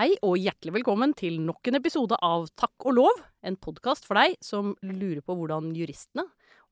Hei 0.00 0.14
og 0.24 0.38
hjertelig 0.40 0.72
velkommen 0.78 1.10
til 1.12 1.34
nok 1.44 1.68
en 1.68 1.76
episode 1.76 2.16
av 2.24 2.46
Takk 2.56 2.86
og 2.88 2.94
lov, 2.96 3.18
en 3.44 3.58
podkast 3.60 4.06
for 4.08 4.16
deg 4.16 4.38
som 4.40 4.70
lurer 4.80 5.20
på 5.20 5.34
hvordan 5.36 5.74
juristene, 5.76 6.24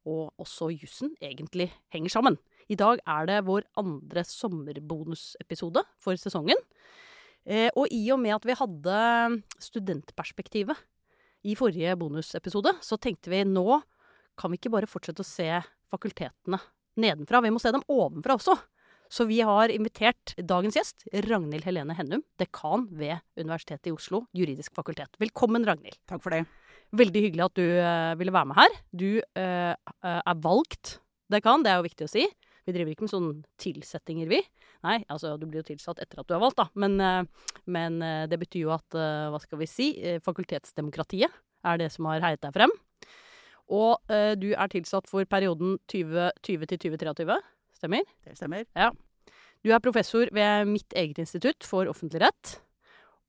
og 0.08 0.30
også 0.40 0.70
jussen, 0.72 1.10
egentlig 1.20 1.66
henger 1.92 2.14
sammen. 2.14 2.38
I 2.72 2.78
dag 2.80 3.02
er 3.04 3.28
det 3.28 3.42
vår 3.44 3.66
andre 3.82 4.24
sommerbonusepisode 4.24 5.82
for 6.00 6.16
sesongen. 6.16 6.56
Eh, 7.44 7.68
og 7.76 7.92
i 7.92 8.00
og 8.16 8.22
med 8.24 8.38
at 8.38 8.48
vi 8.48 8.56
hadde 8.62 9.02
studentperspektivet 9.60 10.80
i 11.44 11.58
forrige 11.60 11.98
bonusepisode, 12.00 12.78
så 12.80 12.96
tenkte 12.96 13.34
vi 13.34 13.44
nå 13.44 13.82
kan 14.40 14.48
vi 14.48 14.56
ikke 14.56 14.72
bare 14.72 14.88
fortsette 14.88 15.20
å 15.20 15.28
se 15.34 15.50
fakultetene 15.92 16.62
nedenfra, 16.96 17.44
vi 17.44 17.52
må 17.52 17.60
se 17.60 17.76
dem 17.76 17.84
ovenfra 17.92 18.40
også. 18.40 18.56
Så 19.08 19.24
vi 19.24 19.40
har 19.40 19.72
invitert 19.72 20.34
dagens 20.36 20.76
gjest, 20.76 21.06
Ragnhild 21.24 21.64
Helene 21.64 21.94
Hennum, 21.96 22.22
dekan 22.40 22.84
ved 22.92 23.16
Universitetet 23.40 23.88
i 23.88 23.94
Oslo, 23.94 24.26
juridisk 24.36 24.74
fakultet. 24.76 25.16
Velkommen, 25.20 25.64
Ragnhild. 25.64 25.96
Takk 26.10 26.20
for 26.24 26.36
det. 26.36 26.42
Veldig 26.96 27.22
hyggelig 27.24 27.46
at 27.46 27.56
du 27.56 27.64
uh, 27.64 28.12
ville 28.20 28.34
være 28.34 28.50
med 28.50 28.60
her. 28.60 28.76
Du 28.92 29.08
uh, 29.24 29.72
er 30.04 30.44
valgt 30.44 30.98
dekan, 31.32 31.64
det 31.64 31.72
er 31.72 31.80
jo 31.80 31.88
viktig 31.88 32.04
å 32.04 32.12
si. 32.12 32.26
Vi 32.68 32.76
driver 32.76 32.92
ikke 32.92 33.06
med 33.06 33.14
sånne 33.14 33.34
tilsettinger, 33.64 34.28
vi. 34.28 34.42
Nei, 34.84 35.00
altså 35.08 35.34
du 35.40 35.48
blir 35.48 35.62
jo 35.62 35.70
tilsatt 35.70 36.04
etter 36.04 36.20
at 36.20 36.28
du 36.28 36.36
er 36.36 36.44
valgt, 36.44 36.60
da. 36.60 36.68
Men, 36.76 37.00
uh, 37.00 37.50
men 37.64 38.00
det 38.28 38.40
betyr 38.44 38.66
jo 38.66 38.76
at, 38.76 38.92
hva 38.92 39.40
skal 39.40 39.64
vi 39.64 39.72
si, 39.72 39.90
fakultetsdemokratiet 40.24 41.32
er 41.68 41.80
det 41.80 41.88
som 41.96 42.12
har 42.12 42.20
heiet 42.24 42.44
deg 42.44 42.52
frem. 42.54 42.72
Og 43.68 44.00
du 44.40 44.46
er 44.56 44.70
tilsatt 44.72 45.04
for 45.10 45.28
perioden 45.28 45.74
2020 45.92 46.68
til 46.70 46.78
2023. 46.96 47.36
Stemmer? 47.78 48.06
Det 48.26 48.36
stemmer. 48.38 48.66
Ja. 48.76 48.90
Du 49.64 49.70
er 49.74 49.82
professor 49.82 50.30
ved 50.34 50.70
mitt 50.70 50.94
eget 50.98 51.18
institutt 51.22 51.66
for 51.66 51.90
offentlig 51.90 52.22
rett. 52.26 52.56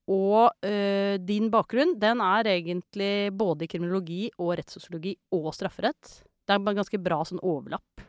Og 0.09 0.49
øh, 0.65 1.15
din 1.21 1.51
bakgrunn, 1.53 1.95
den 2.01 2.21
er 2.25 2.49
egentlig 2.49 3.29
både 3.37 3.65
i 3.65 3.69
kriminologi 3.69 4.23
og 4.39 4.55
rettssosiologi 4.57 5.13
og 5.37 5.51
strafferett. 5.53 6.23
Det 6.45 6.55
er 6.55 6.61
en 6.61 6.79
ganske 6.79 7.01
bra 7.01 7.21
sånn 7.27 7.41
overlapp. 7.45 8.05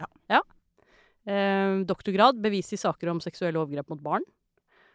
Ja. 0.00 0.08
ja. 0.34 0.40
Eh, 1.30 1.84
doktorgrad, 1.86 2.40
bevis 2.42 2.72
i 2.74 2.80
saker 2.80 3.12
om 3.12 3.22
seksuelle 3.22 3.60
overgrep 3.62 3.92
mot 3.94 4.02
barn. 4.02 4.26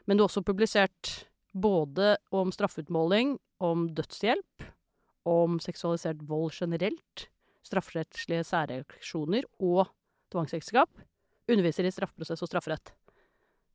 Men 0.05 0.17
du 0.17 0.25
har 0.25 0.31
også 0.31 0.43
publisert 0.43 1.13
både 1.55 2.17
om 2.35 2.51
straffeutmåling, 2.51 3.37
om 3.63 3.87
dødshjelp, 3.95 4.67
om 5.29 5.59
seksualisert 5.63 6.21
vold 6.27 6.51
generelt, 6.59 7.29
strafferettslige 7.65 8.43
særreaksjoner 8.47 9.47
og 9.63 9.87
tvangsekteskap. 10.33 10.89
Underviser 11.49 11.87
i 11.87 11.91
straffeprosess 11.93 12.43
og 12.45 12.49
strafferett. 12.51 12.91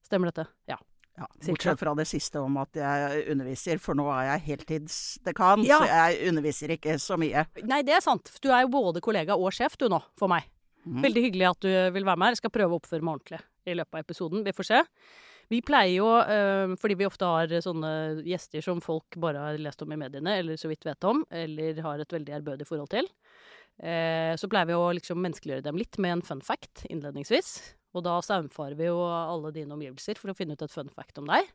Stemmer 0.05 0.31
dette? 0.31 0.47
Ja. 0.71 0.79
Ja, 1.15 1.29
Bortsett 1.47 1.79
fra 1.79 1.93
det 1.95 2.09
siste 2.11 2.41
om 2.43 2.57
at 2.59 2.75
jeg 2.75 3.21
underviser, 3.31 3.79
for 3.79 3.95
nå 3.95 4.09
er 4.11 4.33
jeg 4.33 4.41
heltidsdekan, 4.49 5.63
Ja. 5.63 5.79
så 5.79 5.87
jeg 5.87 6.29
underviser 6.33 6.73
ikke 6.75 6.97
så 6.99 7.15
mye. 7.17 7.45
Nei, 7.63 7.83
det 7.87 7.95
er 7.95 8.01
sant. 8.03 8.33
Du 8.43 8.51
er 8.51 8.65
jo 8.65 8.73
både 8.73 9.01
kollega 9.01 9.37
og 9.39 9.53
sjef 9.55 9.77
du 9.79 9.87
nå, 9.89 10.01
for 10.19 10.27
meg. 10.29 10.43
Mm. 10.85 11.03
Veldig 11.07 11.23
hyggelig 11.29 11.47
at 11.53 11.61
du 11.61 11.69
vil 11.95 12.05
være 12.05 12.19
med 12.19 12.27
her. 12.27 12.35
Jeg 12.35 12.43
skal 12.43 12.51
prøve 12.51 12.75
å 12.75 12.81
oppføre 12.81 13.07
meg 13.07 13.15
ordentlig 13.15 13.41
i 13.65 13.77
løpet 13.79 13.95
av 13.95 14.03
episoden. 14.03 14.43
Vi 14.45 14.53
får 14.53 14.67
se. 14.73 14.83
Vi 15.53 15.61
pleier 15.61 15.95
jo, 16.01 16.09
øh, 16.09 16.75
fordi 16.81 16.97
vi 16.99 17.07
ofte 17.07 17.29
har 17.29 17.47
sånne 17.63 18.25
gjester 18.25 18.63
som 18.65 18.81
folk 18.81 19.17
bare 19.21 19.39
har 19.39 19.59
lest 19.61 19.83
om 19.85 19.93
i 19.93 19.97
mediene, 20.01 20.39
eller 20.41 20.57
så 20.57 20.69
vidt 20.69 20.85
vet 20.85 21.05
om, 21.05 21.23
eller 21.31 21.81
har 21.85 22.01
et 22.01 22.09
veldig 22.09 22.41
ærbødig 22.41 22.67
forhold 22.67 22.91
til, 22.91 23.07
eh, 23.83 24.35
så 24.39 24.49
pleier 24.51 24.69
vi 24.71 24.77
å 24.79 24.93
liksom 24.97 25.21
menneskeliggjøre 25.25 25.65
dem 25.67 25.79
litt 25.81 25.99
med 26.03 26.19
en 26.19 26.23
fun 26.27 26.43
fact 26.45 26.85
innledningsvis. 26.91 27.57
Og 27.95 28.03
da 28.07 28.17
saumfarer 28.27 28.75
vi 28.79 28.89
jo 28.89 28.99
alle 29.07 29.53
dine 29.55 29.75
omgivelser 29.77 30.19
for 30.19 30.33
å 30.33 30.37
finne 30.37 30.57
ut 30.57 30.63
et 30.67 30.73
fun 30.75 30.91
fact 30.91 31.19
om 31.23 31.29
deg. 31.31 31.47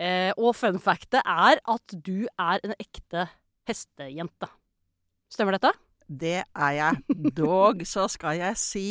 Eh, 0.00 0.32
og 0.40 0.54
fun 0.58 0.78
factet 0.82 1.20
er 1.22 1.60
at 1.68 1.94
du 2.02 2.24
er 2.40 2.62
en 2.66 2.74
ekte 2.80 3.26
hestejente. 3.68 4.48
Stemmer 5.32 5.54
dette? 5.58 5.70
Det 6.08 6.40
er 6.42 6.72
jeg. 6.76 7.18
Dog 7.38 7.84
så 7.88 8.08
skal 8.10 8.40
jeg 8.40 8.58
si 8.60 8.86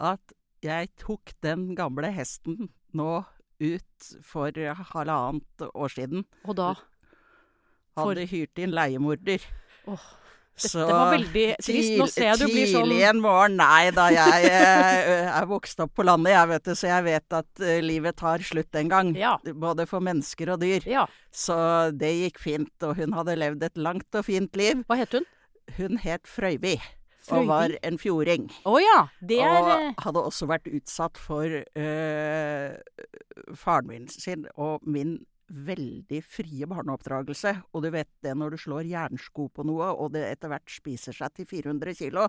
at 0.00 0.34
jeg 0.64 0.92
tok 1.00 1.34
den 1.44 1.72
gamle 1.76 2.08
hesten 2.14 2.68
nå 2.96 3.24
ut 3.60 4.06
for 4.24 4.54
halvannet 4.54 5.66
år 5.74 5.92
siden. 5.92 6.24
Og 6.46 6.56
da 6.58 6.72
For- 7.94 8.10
Hadde 8.14 8.24
hyrt 8.30 8.58
inn 8.58 8.72
leiemorder. 8.74 9.42
Åh, 9.90 10.06
Så 10.56 10.78
Dette 10.78 10.94
var 10.94 11.12
veldig 11.16 11.44
trist. 11.58 11.94
Nå 11.98 12.06
ser 12.10 12.28
jeg 12.28 12.38
du 12.38 12.44
blir 12.46 12.68
sånn 12.70 12.86
Tidlig 12.86 13.00
en 13.08 13.20
morgen. 13.24 13.56
Nei 13.58 13.90
da, 13.94 14.06
jeg 14.14 14.50
eh, 14.50 15.30
er 15.38 15.48
vokst 15.50 15.82
opp 15.82 15.94
på 15.98 16.06
landet, 16.06 16.34
jeg, 16.36 16.50
vet 16.52 16.68
du, 16.68 16.72
så 16.78 16.90
jeg 16.92 17.06
vet 17.08 17.38
at 17.40 17.64
eh, 17.64 17.80
livet 17.82 18.18
tar 18.20 18.44
slutt 18.46 18.78
en 18.78 18.92
gang. 18.92 19.12
Ja. 19.18 19.34
Både 19.50 19.88
for 19.90 20.04
mennesker 20.04 20.54
og 20.54 20.62
dyr. 20.62 20.86
Ja. 20.88 21.08
Så 21.34 21.56
det 21.98 22.12
gikk 22.20 22.38
fint, 22.42 22.74
og 22.86 22.94
hun 23.00 23.16
hadde 23.18 23.38
levd 23.40 23.66
et 23.66 23.80
langt 23.82 24.14
og 24.14 24.28
fint 24.28 24.54
liv. 24.60 24.84
Hva 24.86 25.00
het 25.02 25.18
hun? 25.18 25.26
Hun 25.74 25.98
het 26.04 26.28
Frøyvi, 26.28 26.76
Frøyvi? 27.24 27.40
og 27.40 27.50
var 27.50 27.74
en 27.82 27.98
fjording. 27.98 28.46
Oh, 28.68 28.78
ja. 28.82 29.06
Det 29.18 29.40
er 29.42 29.58
eh, 29.58 29.90
Og 29.90 30.06
hadde 30.06 30.26
også 30.30 30.46
vært 30.50 30.70
utsatt 30.70 31.18
for 31.18 31.50
eh, 31.50 32.74
faren 33.58 33.90
min 33.90 34.10
sin 34.12 34.46
og 34.54 34.84
min 34.86 35.18
veldig 35.48 36.20
frie 36.24 36.66
barneoppdragelse. 36.70 37.54
Og 37.74 37.84
du 37.84 37.90
vet 37.94 38.08
det 38.24 38.34
når 38.38 38.54
du 38.54 38.60
slår 38.64 38.88
jernsko 38.88 39.48
på 39.54 39.64
noe, 39.66 39.90
og 39.92 40.12
det 40.14 40.24
etter 40.30 40.52
hvert 40.52 40.70
spiser 40.72 41.16
seg 41.16 41.34
til 41.36 41.48
400 41.50 41.94
kilo. 41.98 42.28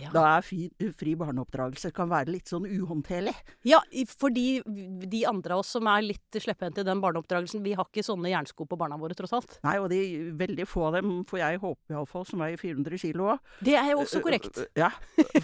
ja. 0.00 0.10
Da 0.14 0.24
er 0.36 0.44
fri, 0.46 0.68
fri 0.98 1.14
barneoppdragelse 1.18 1.92
kan 1.94 2.10
være 2.10 2.32
litt 2.34 2.50
sånn 2.50 2.66
uhåndterlig. 2.68 3.34
ja, 3.68 3.80
fordi 4.18 4.62
de 4.64 5.24
andre 5.28 5.54
av 5.54 5.62
oss 5.62 5.74
som 5.76 5.86
er 5.90 6.02
litt 6.06 6.38
slepphendte 6.40 6.82
i 6.82 6.88
den 6.88 7.00
barneoppdragelsen, 7.02 7.62
vi 7.64 7.74
har 7.78 7.86
ikke 7.88 8.04
sånne 8.06 8.32
jernsko 8.32 8.66
på 8.68 8.78
barna 8.78 8.98
våre, 9.00 9.14
tross 9.18 9.34
alt. 9.36 9.58
Nei, 9.66 9.76
og 9.82 9.88
de 9.92 10.00
veldig 10.38 10.66
få 10.68 10.88
av 10.88 10.98
dem, 10.98 11.22
for 11.28 11.40
jeg 11.40 11.60
håper 11.62 11.94
iallfall, 11.96 12.26
som 12.28 12.42
veier 12.42 12.58
400 12.60 12.98
kilo 13.02 13.30
òg. 13.34 13.52
Det 13.64 13.76
er 13.78 13.92
jo 13.92 14.02
også 14.04 14.22
korrekt. 14.24 14.60
Ja. 14.78 14.90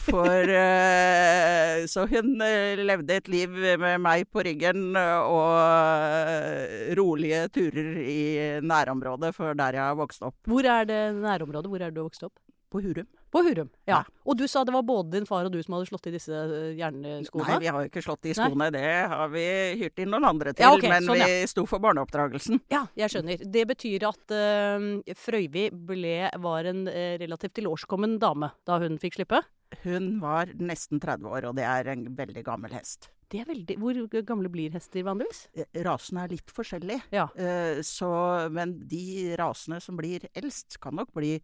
For 0.05 0.51
eh, 0.51 1.85
Så 1.91 2.07
hun 2.11 2.35
eh, 2.45 2.79
levde 2.85 3.17
et 3.19 3.29
liv 3.33 3.51
med 3.81 4.01
meg 4.05 4.27
på 4.33 4.43
ryggen 4.47 4.95
eh, 4.97 5.19
og 5.25 5.55
eh, 5.61 6.95
rolige 7.05 7.45
turer 7.53 8.01
i 8.01 8.21
nærområdet 8.65 9.35
for 9.37 9.57
der 9.59 9.79
jeg 9.79 9.85
har 9.91 10.01
vokst 10.01 10.25
opp. 10.25 10.39
Hvor 10.49 10.65
er 10.65 10.89
det 10.89 11.03
nærområdet? 11.21 11.71
Hvor 11.71 11.85
er 11.85 11.95
du 11.95 12.03
vokst 12.07 12.25
opp? 12.27 12.41
På 12.75 12.81
Hurum. 12.83 13.07
På 13.31 13.39
Hurum. 13.47 13.69
Ja. 13.87 14.01
Ja. 14.01 14.01
Og 14.27 14.35
du 14.39 14.49
sa 14.51 14.65
det 14.67 14.73
var 14.75 14.83
både 14.83 15.13
din 15.13 15.27
far 15.29 15.47
og 15.47 15.53
du 15.55 15.61
som 15.63 15.77
hadde 15.77 15.87
slått 15.87 16.09
i 16.11 16.13
disse 16.17 16.33
hjerneskoene? 16.35 17.13
jernskoene? 17.21 17.47
Nei, 17.53 17.59
vi 17.63 17.69
har 17.71 17.85
jo 17.85 17.91
ikke 17.91 18.03
slått 18.03 18.27
i 18.27 18.33
Nei. 18.33 18.35
skoene. 18.41 18.69
Det 18.75 18.91
har 19.13 19.31
vi 19.31 19.45
hyrt 19.79 20.03
inn 20.03 20.11
noen 20.11 20.27
andre 20.27 20.55
til. 20.57 20.65
Ja, 20.67 20.73
okay, 20.75 20.91
men 20.91 21.07
sånn, 21.07 21.21
ja. 21.23 21.29
vi 21.31 21.53
sto 21.53 21.67
for 21.71 21.83
barneoppdragelsen. 21.85 22.65
Ja, 22.75 22.83
jeg 22.99 23.15
skjønner. 23.15 23.45
Det 23.59 23.65
betyr 23.71 24.09
at 24.11 24.35
uh, 24.35 24.89
Frøyvi 25.23 25.69
ble, 25.71 26.17
var 26.43 26.71
en 26.73 26.89
uh, 26.91 27.15
relativt 27.23 27.55
tilårskommen 27.61 28.19
dame 28.23 28.51
da 28.67 28.81
hun 28.83 28.99
fikk 29.03 29.21
slippe? 29.21 29.45
Hun 29.85 30.17
var 30.23 30.51
nesten 30.59 30.99
30 31.03 31.31
år, 31.31 31.51
og 31.53 31.59
det 31.59 31.69
er 31.71 31.95
en 31.95 32.09
veldig 32.19 32.43
gammel 32.47 32.75
hest. 32.75 33.13
Det 33.35 33.41
er 33.43 33.49
veldig 33.49 33.75
Hvor 33.83 33.97
gamle 34.29 34.51
blir 34.53 34.75
hester 34.77 35.03
vanligvis? 35.07 35.47
Eh, 35.59 35.67
Rasene 35.83 36.23
er 36.25 36.35
litt 36.37 36.53
forskjellige. 36.55 37.03
Ja. 37.15 37.27
Eh, 37.35 37.81
Så, 37.83 38.09
men 38.55 38.77
de 38.87 39.35
rasene 39.41 39.81
som 39.83 39.97
blir 39.99 40.29
eldst, 40.39 40.79
kan 40.81 40.95
nok 40.95 41.11
bli 41.17 41.41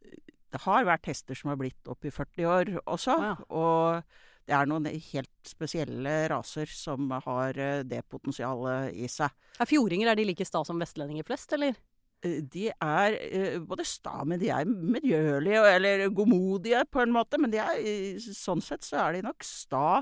Det 0.00 0.62
har 0.64 0.86
vært 0.88 1.10
hester 1.10 1.36
som 1.36 1.50
har 1.52 1.58
blitt 1.60 1.90
opp 1.92 2.06
i 2.08 2.12
40 2.14 2.48
år 2.48 2.70
også. 2.86 3.16
Ja. 3.20 3.34
Og 3.52 4.06
det 4.46 4.54
er 4.54 4.68
noen 4.70 4.86
helt 4.86 5.50
spesielle 5.50 6.14
raser 6.30 6.70
som 6.70 7.10
har 7.10 7.58
eh, 7.58 7.82
det 7.84 8.00
potensialet 8.08 8.94
i 8.94 9.10
seg. 9.10 9.34
Er 9.60 9.68
fjordinger 9.68 10.08
er 10.12 10.16
de 10.16 10.24
like 10.30 10.46
sta 10.46 10.62
som 10.64 10.80
vestlendinger 10.80 11.26
flest, 11.26 11.52
eller? 11.52 11.76
De 12.24 12.70
er 12.72 13.58
både 13.68 13.84
sta, 13.86 14.22
men 14.24 14.40
de 14.40 14.48
er 14.50 14.64
medgjørlige, 14.66 15.60
eller 15.76 16.06
godmodige 16.16 16.80
på 16.88 17.02
en 17.04 17.12
måte. 17.12 17.38
Men 17.38 17.52
de 17.52 17.60
er, 17.60 17.76
sånn 18.24 18.64
sett 18.64 18.86
så 18.86 19.02
er 19.04 19.18
de 19.18 19.26
nok 19.28 19.44
sta. 19.46 20.00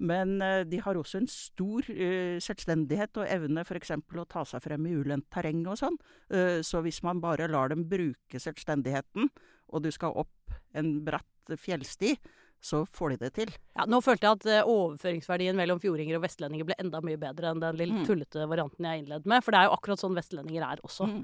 Men 0.00 0.38
eh, 0.40 0.62
de 0.64 0.80
har 0.80 0.96
også 0.96 1.20
en 1.20 1.28
stor 1.28 1.84
eh, 1.92 2.38
selvstendighet 2.40 3.20
og 3.20 3.28
evne 3.28 3.64
f.eks. 3.66 3.92
å 3.92 4.24
ta 4.28 4.44
seg 4.48 4.62
frem 4.64 4.86
i 4.88 4.94
ulendt 4.96 5.28
terreng 5.32 5.60
og 5.68 5.76
sånn. 5.80 5.98
Eh, 6.32 6.60
så 6.64 6.80
hvis 6.84 7.02
man 7.04 7.20
bare 7.20 7.50
lar 7.52 7.68
dem 7.72 7.84
bruke 7.90 8.40
selvstendigheten, 8.40 9.28
og 9.70 9.84
du 9.84 9.90
skal 9.94 10.16
opp 10.16 10.56
en 10.74 10.96
bratt 11.04 11.52
fjellsti, 11.60 12.14
så 12.60 12.82
får 12.92 13.14
de 13.14 13.16
det 13.22 13.30
til. 13.38 13.50
Ja, 13.76 13.86
nå 13.88 14.02
følte 14.04 14.28
jeg 14.28 14.36
at 14.40 14.66
overføringsverdien 14.68 15.56
mellom 15.56 15.78
fjordinger 15.80 16.18
og 16.18 16.26
vestlendinger 16.26 16.66
ble 16.68 16.76
enda 16.82 17.00
mye 17.04 17.20
bedre 17.20 17.52
enn 17.54 17.62
den 17.62 17.78
lille 17.78 18.00
Mm. 18.00 18.06
tullete 18.08 18.44
varianten 18.50 18.84
jeg 18.84 19.04
innledet 19.04 19.24
med. 19.32 19.44
For 19.44 19.52
det 19.54 19.60
er 19.62 19.70
jo 19.70 19.76
akkurat 19.78 20.02
sånn 20.02 20.18
vestlendinger 20.18 20.66
er 20.66 20.82
også. 20.84 21.08
Mm. 21.08 21.22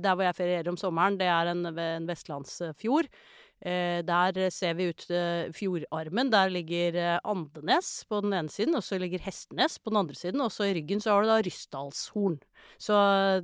Der 0.00 0.14
hvor 0.14 0.24
jeg 0.24 0.36
ferierer 0.38 0.70
om 0.70 0.78
sommeren, 0.80 1.18
det 1.18 1.26
er 1.28 1.50
en, 1.50 1.66
en 1.66 2.06
vestlandsfjord. 2.08 3.08
Eh, 3.64 4.02
der 4.04 4.36
ser 4.52 4.74
vi 4.76 4.90
ut 4.92 5.06
eh, 5.08 5.48
fjordarmen. 5.56 6.28
Der 6.32 6.50
ligger 6.52 6.98
eh, 7.00 7.20
Andenes 7.24 8.04
på 8.04 8.20
den 8.20 8.34
ene 8.36 8.52
siden, 8.52 8.76
og 8.76 8.84
så 8.84 8.98
ligger 9.00 9.24
Hestenes 9.24 9.78
på 9.80 9.88
den 9.88 10.02
andre 10.02 10.18
siden. 10.18 10.42
Og 10.44 10.52
så 10.52 10.68
i 10.68 10.74
ryggen 10.76 11.00
så 11.00 11.14
har 11.14 11.24
du 11.24 11.30
da 11.32 11.38
Ryssdalshorn. 11.46 12.36
Så 12.80 12.98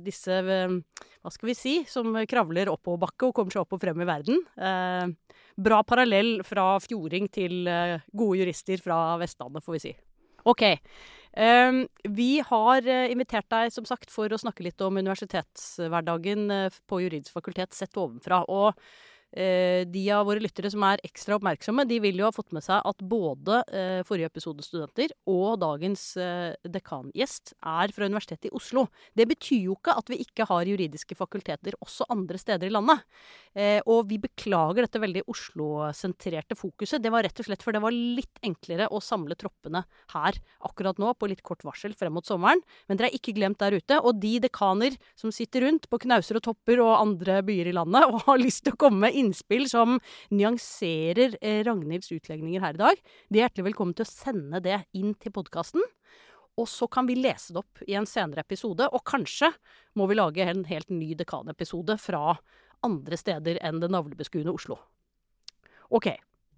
disse, 0.05 0.37
hva 0.45 1.33
skal 1.33 1.49
vi 1.49 1.57
si, 1.57 1.75
som 1.89 2.13
kravler 2.29 2.69
oppoverbakke 2.69 3.29
og 3.31 3.35
kommer 3.39 3.55
seg 3.55 3.65
opp 3.65 3.73
og 3.77 3.81
frem 3.81 4.05
i 4.05 4.09
verden. 4.09 4.45
Eh, 4.61 5.41
bra 5.57 5.81
parallell 5.89 6.39
fra 6.45 6.75
fjording 6.85 7.25
til 7.33 7.65
gode 8.13 8.43
jurister 8.43 8.81
fra 8.81 9.17
Vestlandet, 9.21 9.65
får 9.65 9.77
vi 9.79 9.85
si. 9.89 9.97
OK. 10.49 10.63
Um, 11.31 11.85
vi 12.11 12.41
har 12.43 12.87
invitert 13.07 13.45
deg 13.53 13.69
som 13.71 13.85
sagt 13.87 14.09
for 14.11 14.27
å 14.33 14.39
snakke 14.41 14.65
litt 14.65 14.81
om 14.83 14.97
universitetshverdagen 14.99 16.49
på 16.89 16.99
juridisk 17.05 17.37
fakultet 17.37 17.77
sett 17.77 17.95
ovenfra. 17.97 18.41
Og 18.49 18.75
de 19.31 20.01
av 20.11 20.25
våre 20.27 20.41
lyttere 20.43 20.69
som 20.71 20.83
er 20.83 21.01
ekstra 21.07 21.37
oppmerksomme, 21.37 21.85
de 21.87 21.99
vil 22.03 22.19
jo 22.19 22.27
ha 22.27 22.33
fått 22.35 22.51
med 22.55 22.65
seg 22.65 22.83
at 22.87 23.03
både 23.07 23.61
eh, 23.71 24.01
forrige 24.07 24.27
episode 24.31 24.65
studenter 24.65 25.13
og 25.31 25.59
dagens 25.61 26.03
eh, 26.19 26.57
dekangjest 26.67 27.53
er 27.57 27.93
fra 27.95 28.09
Universitetet 28.09 28.49
i 28.49 28.53
Oslo. 28.57 28.87
Det 29.15 29.27
betyr 29.29 29.69
jo 29.69 29.77
ikke 29.77 29.95
at 29.97 30.11
vi 30.11 30.19
ikke 30.23 30.47
har 30.49 30.67
juridiske 30.67 31.15
fakulteter 31.15 31.77
også 31.79 32.09
andre 32.11 32.39
steder 32.41 32.67
i 32.67 32.73
landet. 32.73 33.05
Og 33.91 34.05
vi 34.07 34.15
beklager 34.21 34.85
dette 34.85 34.99
veldig 35.01 35.25
Oslo-sentrerte 35.31 36.55
fokuset. 36.55 37.01
Det 37.03 37.11
var 37.11 37.25
rett 37.25 37.39
og 37.41 37.47
slett 37.47 37.63
for 37.63 37.75
det 37.75 37.81
var 37.83 37.91
litt 37.91 38.39
enklere 38.47 38.87
å 38.87 39.01
samle 39.03 39.35
troppene 39.39 39.83
her 40.13 40.37
akkurat 40.63 40.99
nå 41.01 41.11
på 41.19 41.27
litt 41.27 41.43
kort 41.43 41.65
varsel 41.67 41.95
frem 41.97 42.15
mot 42.15 42.27
sommeren. 42.27 42.61
Men 42.87 42.99
dere 42.99 43.11
er 43.11 43.17
ikke 43.19 43.35
glemt 43.35 43.59
der 43.59 43.75
ute. 43.75 43.99
Og 43.99 44.21
de 44.23 44.37
dekaner 44.45 44.95
som 45.19 45.33
sitter 45.35 45.65
rundt 45.65 45.89
på 45.91 45.99
knauser 46.05 46.39
og 46.39 46.45
topper 46.47 46.79
og 46.83 46.93
andre 46.95 47.41
byer 47.45 47.71
i 47.71 47.75
landet 47.75 48.07
og 48.07 48.23
har 48.29 48.41
lyst 48.41 48.63
til 48.65 48.75
å 48.77 48.81
komme 48.85 49.07
med 49.07 49.19
innspill 49.21 49.67
som 49.69 49.99
nyanserer 50.33 51.37
eh, 51.41 51.61
Ragnhilds 51.67 52.11
utlegninger 52.13 52.63
her 52.63 52.77
i 52.77 52.81
dag, 52.81 53.01
de 53.29 53.39
er 53.39 53.47
hjertelig 53.47 53.71
velkommen 53.71 53.97
til 53.97 54.07
å 54.07 54.11
sende 54.11 54.61
det 54.63 54.81
inn 54.97 55.13
til 55.21 55.33
podkasten. 55.35 55.85
Og 56.59 56.67
så 56.67 56.87
kan 56.91 57.07
vi 57.07 57.15
lese 57.19 57.53
det 57.55 57.61
opp 57.61 57.83
i 57.87 57.95
en 57.97 58.07
senere 58.09 58.43
episode, 58.43 58.87
og 58.91 59.05
kanskje 59.07 59.53
må 59.97 60.07
vi 60.11 60.17
lage 60.19 60.45
en 60.45 60.65
helt 60.67 60.91
ny 60.91 61.13
dekanepisode 61.19 61.95
fra 62.01 62.35
andre 62.85 63.19
steder 63.19 63.61
enn 63.63 63.79
det 63.81 63.91
navlebeskuende 63.93 64.53
Oslo. 64.53 64.79
OK. 65.91 66.11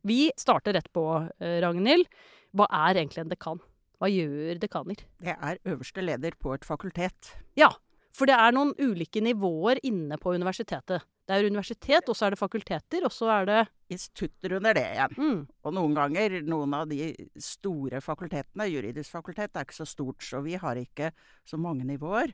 Vi 0.04 0.27
starter 0.38 0.75
rett 0.75 0.89
på, 0.92 1.06
eh, 1.39 1.62
Ragnhild. 1.63 2.10
Hva 2.54 2.68
er 2.69 3.00
egentlig 3.00 3.24
en 3.24 3.31
dekan? 3.31 3.62
Hva 4.01 4.10
gjør 4.12 4.60
dekaner? 4.60 5.00
Det 5.24 5.38
er 5.38 5.62
øverste 5.63 6.04
leder 6.04 6.36
på 6.36 6.54
et 6.54 6.65
fakultet. 6.68 7.38
Ja, 7.56 7.69
for 8.13 8.30
det 8.30 8.38
er 8.38 8.54
noen 8.54 8.74
ulike 8.77 9.21
nivåer 9.25 9.81
inne 9.88 10.19
på 10.21 10.36
universitetet. 10.36 11.06
Det 11.24 11.38
er 11.38 11.48
universitet, 11.48 12.10
og 12.12 12.18
så 12.18 12.27
er 12.27 12.33
det 12.33 12.42
fakulteter, 12.42 13.06
og 13.07 13.13
så 13.15 13.30
er 13.31 13.48
det 13.48 13.62
Institutter 13.94 14.57
under 14.57 14.75
det 14.75 14.83
igjen. 14.89 15.15
Mm. 15.18 15.39
Og 15.63 15.75
noen 15.77 15.95
ganger, 15.95 16.39
noen 16.48 16.75
av 16.75 16.88
de 16.89 17.13
store 17.42 18.01
fakultetene, 18.04 18.68
juridisk 18.71 19.13
fakultet 19.13 19.56
er 19.56 19.68
ikke 19.68 19.77
så 19.77 19.88
stort, 19.88 20.24
så 20.25 20.42
vi 20.45 20.57
har 20.60 20.80
ikke 20.81 21.12
så 21.48 21.60
mange 21.62 21.86
nivåer. 21.88 22.33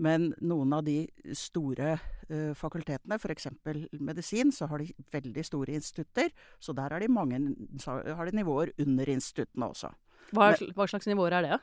Men 0.00 0.30
noen 0.40 0.72
av 0.72 0.84
de 0.86 1.02
store 1.36 1.94
uh, 1.96 2.52
fakultetene, 2.56 3.18
f.eks. 3.20 3.50
medisin, 4.00 4.52
så 4.54 4.68
har 4.70 4.80
de 4.80 4.94
veldig 5.12 5.44
store 5.44 5.76
institutter. 5.76 6.30
Så 6.62 6.72
der 6.76 6.94
har 6.94 7.02
de, 7.02 7.10
mange, 7.12 7.40
har 7.84 8.30
de 8.30 8.36
nivåer 8.40 8.72
under 8.80 9.12
instituttene 9.12 9.68
også. 9.74 9.92
Hva, 10.36 10.52
hva 10.76 10.86
slags 10.88 11.08
nivåer 11.10 11.40
er 11.40 11.48
det? 11.48 11.58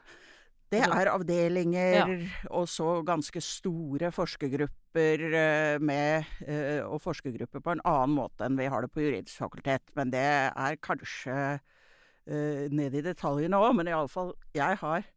Det 0.68 0.82
altså 0.84 1.00
er 1.00 1.10
avdelinger, 1.14 1.94
ja. 1.96 2.06
og 2.52 2.68
så 2.68 2.98
ganske 3.08 3.40
store 3.44 4.10
forskergrupper 4.12 5.24
eh, 5.30 5.78
med 5.80 6.28
eh, 6.44 6.82
Og 6.84 7.00
forskergrupper 7.00 7.64
på 7.64 7.76
en 7.76 7.84
annen 7.88 8.18
måte 8.18 8.44
enn 8.44 8.60
vi 8.60 8.68
har 8.68 8.84
det 8.84 8.92
på 8.92 9.06
juridisk 9.06 9.46
fakultet. 9.46 9.86
Men 9.96 10.12
det 10.12 10.26
er 10.26 10.80
kanskje 10.84 11.38
uh, 11.56 12.66
ned 12.74 12.98
i 13.00 13.06
detaljene 13.06 13.62
òg. 13.64 13.78
Men 13.80 13.94
iallfall, 13.94 14.34
jeg 14.58 14.80
har 14.84 15.08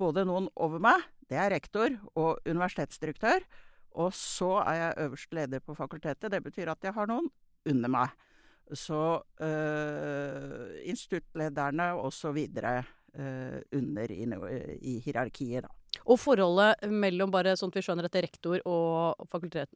både 0.00 0.24
noen 0.28 0.48
over 0.56 0.80
meg, 0.80 1.04
det 1.28 1.40
er 1.40 1.52
rektor 1.52 1.92
og 2.14 2.40
universitetsdirektør. 2.46 3.44
Og 3.96 4.12
så 4.16 4.58
er 4.64 4.80
jeg 4.80 5.00
øverste 5.06 5.36
leder 5.36 5.64
på 5.64 5.76
fakultetet. 5.76 6.32
Det 6.32 6.42
betyr 6.44 6.72
at 6.72 6.84
jeg 6.84 6.96
har 6.96 7.08
noen 7.08 7.28
under 7.68 7.92
meg. 7.92 8.12
Så 8.74 9.22
øh, 9.40 10.70
instituttlederne 10.84 11.92
osv. 12.02 12.36
Eh, 12.36 12.95
under 13.16 14.12
i, 14.12 14.24
i, 14.80 14.98
hierarkiet, 15.04 15.64
da. 15.66 15.72
Og 16.04 16.18
forholdet 16.20 16.84
mellom 16.92 17.32
bare 17.32 17.54
sånn 17.58 17.72
at 17.72 17.78
vi 17.78 17.84
skjønner 17.86 18.06
at 18.08 18.18
rektor 18.20 18.60
og, 18.68 19.22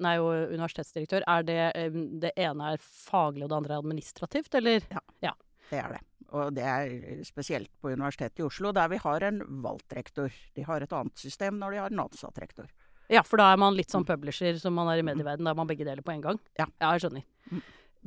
nei, 0.04 0.16
og 0.20 0.52
universitetsdirektør, 0.52 1.24
er 1.26 1.46
det 1.48 1.58
eh, 1.70 1.96
det 2.22 2.34
ene 2.38 2.74
er 2.74 2.84
faglig 2.84 3.46
og 3.46 3.50
det 3.52 3.58
andre 3.58 3.74
er 3.74 3.82
administrativt, 3.82 4.54
eller? 4.60 4.84
Ja, 4.92 5.02
ja. 5.30 5.34
det 5.70 5.80
er 5.80 5.96
det. 5.96 6.04
Og 6.30 6.52
det 6.54 6.62
er 6.62 7.24
spesielt 7.26 7.72
på 7.82 7.90
Universitetet 7.90 8.42
i 8.42 8.46
Oslo, 8.46 8.70
der 8.76 8.92
vi 8.92 9.00
har 9.02 9.26
en 9.26 9.40
valgt 9.64 9.96
rektor. 9.96 10.30
De 10.54 10.66
har 10.68 10.84
et 10.84 10.94
annet 10.94 11.18
system 11.18 11.58
når 11.58 11.74
de 11.74 11.82
har 11.82 11.90
en 11.90 12.04
ansatt 12.04 12.38
rektor. 12.38 12.70
Ja, 13.10 13.24
for 13.26 13.42
da 13.42 13.48
er 13.50 13.58
man 13.58 13.74
litt 13.74 13.90
sånn 13.90 14.06
publisher 14.06 14.54
som 14.62 14.76
man 14.78 14.86
er 14.92 15.00
i 15.00 15.06
medieverden, 15.06 15.42
Da 15.42 15.50
er 15.50 15.58
man 15.58 15.66
begge 15.66 15.86
deler 15.88 16.04
på 16.06 16.14
en 16.14 16.22
gang. 16.22 16.38
Ja. 16.60 16.68
ja 16.78 16.92
jeg 16.94 17.08
skjønner. 17.08 17.24
Mm. 17.50 17.62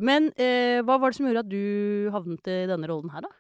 Men 0.08 0.30
eh, 0.40 0.80
hva 0.82 0.96
var 0.98 1.12
det 1.12 1.20
som 1.20 1.28
gjorde 1.28 1.44
at 1.44 1.52
du 1.52 2.10
havnet 2.14 2.48
i 2.50 2.62
denne 2.72 2.88
rollen 2.90 3.12
her, 3.12 3.28
da? 3.28 3.34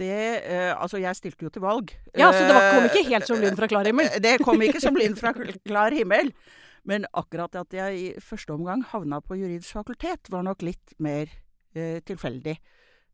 Det 0.00 0.16
uh, 0.46 0.72
Altså, 0.80 0.98
jeg 1.02 1.18
stilte 1.18 1.46
jo 1.46 1.52
til 1.52 1.64
valg. 1.64 1.92
Ja, 2.16 2.32
Så 2.32 2.46
det 2.48 2.56
kom 2.72 2.88
ikke 2.88 3.04
helt 3.10 3.28
som 3.28 3.42
lyn 3.42 3.58
fra 3.58 3.68
klar 3.70 3.86
himmel? 3.88 4.08
Eh, 4.08 4.22
det 4.24 4.34
kom 4.42 4.64
ikke 4.64 4.82
som 4.82 4.96
lyn 4.98 5.16
fra 5.18 5.34
klar 5.36 5.94
himmel. 5.96 6.32
Men 6.88 7.04
akkurat 7.12 7.54
at 7.60 7.76
jeg 7.76 8.00
i 8.00 8.08
første 8.24 8.56
omgang 8.56 8.82
havna 8.88 9.20
på 9.20 9.36
juridisk 9.36 9.76
fakultet, 9.76 10.30
var 10.32 10.46
nok 10.46 10.64
litt 10.64 10.96
mer 10.98 11.28
uh, 11.76 12.00
tilfeldig. 12.08 12.56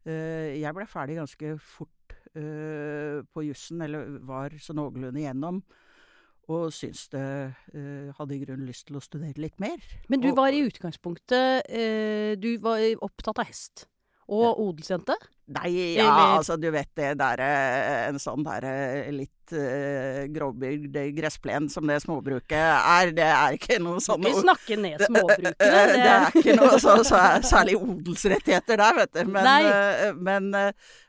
Uh, 0.06 0.54
jeg 0.54 0.74
ble 0.76 0.86
ferdig 0.86 1.18
ganske 1.18 1.56
fort 1.58 1.90
eh, 2.36 3.24
på 3.32 3.42
jussen, 3.46 3.82
eller 3.82 4.18
var 4.26 4.54
så 4.62 4.76
noenlunde 4.76 5.22
igjennom. 5.22 5.60
Og 6.52 6.70
syntes 6.70 7.08
det 7.10 7.26
eh, 7.74 8.12
hadde 8.14 8.36
i 8.36 8.42
grunnen 8.44 8.68
lyst 8.68 8.86
til 8.86 9.00
å 9.00 9.02
studere 9.02 9.42
litt 9.42 9.58
mer. 9.62 9.82
Men 10.12 10.22
du 10.22 10.28
var 10.36 10.54
i 10.54 10.62
utgangspunktet 10.62 11.66
Du 12.38 12.50
var 12.62 12.84
opptatt 13.02 13.42
av 13.42 13.48
hest? 13.48 13.88
Og 14.26 14.58
odelsjente? 14.58 15.14
Nei, 15.46 15.70
ja, 15.94 16.02
Eller... 16.02 16.32
altså 16.40 16.56
du 16.58 16.66
vet 16.74 16.88
det 16.98 17.12
der 17.20 17.40
En 18.08 18.16
sånn 18.18 18.42
der 18.42 18.64
litt 19.14 19.54
uh, 19.54 20.24
grovbygd 20.34 20.98
gressplen 21.14 21.68
som 21.70 21.86
det 21.86 22.00
småbruket 22.02 22.56
er, 22.58 23.12
det 23.14 23.28
er 23.30 23.54
ikke 23.54 23.78
noe 23.78 24.02
sånn 24.02 24.24
Vi 24.24 24.32
ikke 24.32 24.42
snakke 24.42 24.80
ned 24.82 25.04
småbrukene. 25.06 25.54
Det... 25.54 25.70
det 26.02 26.10
er 26.16 26.40
ikke 26.42 26.56
noe 26.58 26.82
så, 26.82 26.96
så 27.06 27.22
særlig 27.46 27.78
odelsrettigheter 27.78 28.82
der, 28.82 28.98
vet 28.98 29.14
du. 29.14 29.22
Men 29.30 29.46
nei, 29.46 29.62
men, 30.18 30.50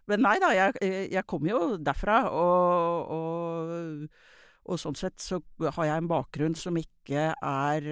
men 0.06 0.26
nei 0.28 0.38
da, 0.44 0.54
jeg, 0.54 0.94
jeg 1.18 1.26
kom 1.26 1.50
jo 1.50 1.64
derfra, 1.82 2.24
og, 2.30 3.14
og 3.18 4.26
og 4.68 4.76
sånn 4.76 4.98
sett 5.00 5.16
så 5.24 5.38
har 5.64 5.86
jeg 5.88 6.02
en 6.02 6.10
bakgrunn 6.12 6.56
som 6.60 6.76
ikke 6.76 7.30
er 7.32 7.86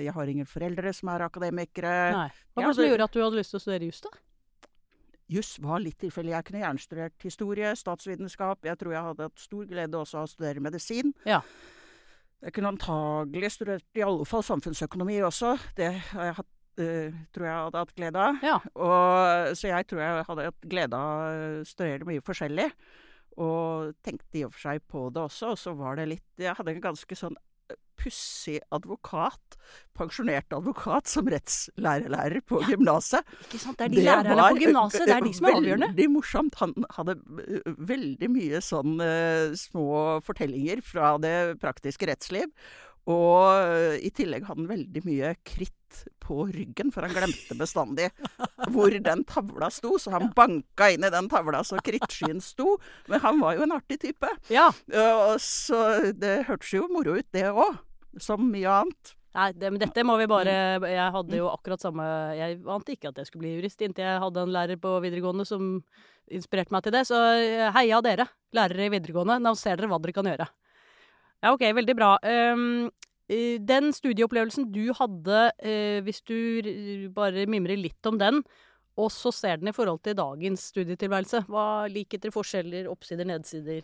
Jeg 0.00 0.12
har 0.16 0.30
ingen 0.32 0.48
foreldre 0.48 0.94
som 0.96 1.10
er 1.12 1.26
akademikere. 1.26 1.96
Nei. 2.16 2.28
Hva 2.56 2.62
var 2.62 2.70
det 2.72 2.78
som 2.78 2.88
gjorde 2.88 3.08
at 3.10 3.16
du 3.18 3.20
hadde 3.20 3.42
lyst 3.42 3.52
til 3.52 3.60
å 3.60 3.64
studere 3.66 3.90
jus, 3.90 4.00
da? 4.00 4.12
Juss 5.32 5.56
var 5.62 5.80
litt 5.80 5.96
tilfeldig. 6.02 6.34
Jeg 6.34 6.46
kunne 6.48 6.60
gjerne 6.60 6.82
studert 6.82 7.24
historie, 7.24 7.70
statsvitenskap. 7.78 8.66
Jeg 8.68 8.76
tror 8.80 8.92
jeg 8.92 9.06
hadde 9.06 9.28
hatt 9.28 9.40
stor 9.40 9.64
glede 9.68 10.00
også 10.00 10.20
av 10.20 10.26
å 10.26 10.32
studere 10.34 10.64
medisin. 10.64 11.14
Ja. 11.28 11.40
Jeg 12.44 12.52
kunne 12.52 12.74
antagelig 12.74 13.54
studert 13.54 13.96
i 13.96 14.04
alle 14.04 14.26
fall 14.28 14.44
samfunnsøkonomi 14.44 15.22
også. 15.24 15.54
Det 15.78 15.88
har 16.10 16.28
jeg 16.28 16.36
hatt, 16.42 16.50
uh, 16.82 17.22
tror 17.32 17.48
jeg 17.48 17.56
hadde 17.62 17.84
hatt 17.86 17.96
glede 17.96 18.26
av. 18.26 18.44
Ja. 18.44 18.58
Og, 18.74 19.56
så 19.56 19.72
jeg 19.72 19.88
tror 19.88 20.04
jeg 20.04 20.28
hadde 20.28 20.46
hatt 20.50 20.68
glede 20.74 21.00
av 21.00 21.24
å 21.24 21.64
studere 21.68 22.10
mye 22.10 22.24
forskjellig. 22.24 22.68
Og 23.40 23.96
tenkte 24.04 24.38
i 24.38 24.44
og 24.46 24.52
for 24.52 24.66
seg 24.68 24.84
på 24.92 25.08
det 25.14 25.24
også. 25.24 25.54
Og 25.54 25.58
så 25.58 25.72
var 25.78 25.96
det 25.98 26.10
litt 26.12 26.44
Jeg 26.44 26.54
hadde 26.58 26.76
en 26.76 26.84
ganske 26.84 27.18
sånn 27.18 27.40
pussig 28.04 28.58
advokat, 28.74 29.56
pensjonert 29.96 30.52
advokat, 30.52 31.08
som 31.08 31.28
rettslærerlærer 31.30 32.42
på 32.44 32.60
ja, 32.62 32.72
gymnaset. 32.72 33.34
Ikke 33.46 33.60
sant. 33.62 33.78
Det 33.78 33.86
er 33.86 33.92
de 33.92 34.00
det 34.00 34.06
lærerne 34.08 34.48
på 34.50 34.62
gymnaset, 34.64 35.04
det 35.08 35.14
er 35.16 35.24
de 35.24 35.34
som 35.36 35.48
er 35.48 35.58
avgjørende. 35.58 35.90
Veldig 35.92 36.08
morsomt. 36.12 36.58
Han 36.60 36.88
hadde 36.98 37.16
veldig 37.92 38.30
mye 38.34 38.62
sånn 38.64 38.98
uh, 39.00 39.54
små 39.58 39.86
fortellinger 40.26 40.82
fra 40.84 41.14
det 41.22 41.36
praktiske 41.62 42.10
rettsliv. 42.10 42.50
Og 43.10 43.40
uh, 43.68 43.96
i 44.00 44.10
tillegg 44.14 44.46
hadde 44.48 44.62
han 44.62 44.70
veldig 44.70 45.02
mye 45.04 45.34
kritt 45.44 45.72
på 46.24 46.46
ryggen, 46.48 46.90
for 46.90 47.06
han 47.06 47.12
glemte 47.14 47.54
bestandig 47.58 48.08
hvor 48.72 48.94
den 49.04 49.22
tavla 49.28 49.68
sto. 49.70 49.98
Så 50.00 50.14
han 50.14 50.32
banka 50.36 50.88
inn 50.94 51.04
i 51.06 51.12
den 51.12 51.28
tavla 51.30 51.60
så 51.66 51.78
krittskyen 51.84 52.40
sto. 52.42 52.78
Men 53.12 53.22
han 53.24 53.42
var 53.42 53.58
jo 53.58 53.66
en 53.66 53.76
artig 53.76 54.00
type. 54.06 54.30
Ja. 54.52 54.70
Så 55.38 55.82
det 56.16 56.40
hørtes 56.48 56.72
jo 56.74 56.88
moro 56.90 57.18
ut, 57.20 57.28
det 57.36 57.46
òg 57.52 57.76
som 58.20 58.42
mye 58.50 58.80
annet. 58.80 59.14
Nei, 59.34 59.50
det, 59.58 59.70
men 59.74 59.80
dette 59.82 60.04
må 60.06 60.14
vi 60.20 60.28
bare 60.30 60.52
Jeg 60.78 61.06
hadde 61.16 61.38
jo 61.40 61.48
akkurat 61.50 61.82
samme 61.82 62.04
Jeg 62.38 62.60
ante 62.70 62.94
ikke 62.94 63.10
at 63.10 63.16
jeg 63.18 63.26
skulle 63.26 63.42
bli 63.42 63.56
jurist 63.56 63.80
inntil 63.82 64.06
jeg 64.06 64.20
hadde 64.22 64.44
en 64.44 64.52
lærer 64.54 64.78
på 64.78 64.92
videregående 65.02 65.42
som 65.48 65.80
inspirerte 66.30 66.72
meg 66.72 66.84
til 66.86 66.94
det. 66.94 67.02
Så 67.08 67.18
eh, 67.36 67.66
heia 67.74 67.98
dere, 68.04 68.24
lærere 68.56 68.86
i 68.86 68.92
videregående. 68.94 69.40
Nå 69.42 69.52
ser 69.60 69.76
dere 69.76 69.90
hva 69.90 69.98
dere 70.00 70.14
kan 70.16 70.30
gjøre. 70.30 70.46
Ja, 71.44 71.52
OK, 71.52 71.64
veldig 71.76 71.94
bra. 71.98 72.14
Um, 72.24 72.86
den 73.68 73.90
studieopplevelsen 73.92 74.70
du 74.72 74.86
hadde, 74.96 75.40
uh, 75.60 75.98
hvis 76.06 76.22
du 76.24 77.10
bare 77.16 77.44
mimrer 77.50 77.76
litt 77.76 78.08
om 78.08 78.16
den, 78.20 78.40
og 78.96 79.10
så 79.12 79.32
ser 79.34 79.60
den 79.60 79.68
i 79.68 79.74
forhold 79.76 80.00
til 80.06 80.16
dagens 80.16 80.70
studietilværelse, 80.72 81.42
hva 81.50 81.84
likheter, 81.90 82.32
forskjeller, 82.32 82.88
oppsider, 82.88 83.28
nedsider? 83.28 83.82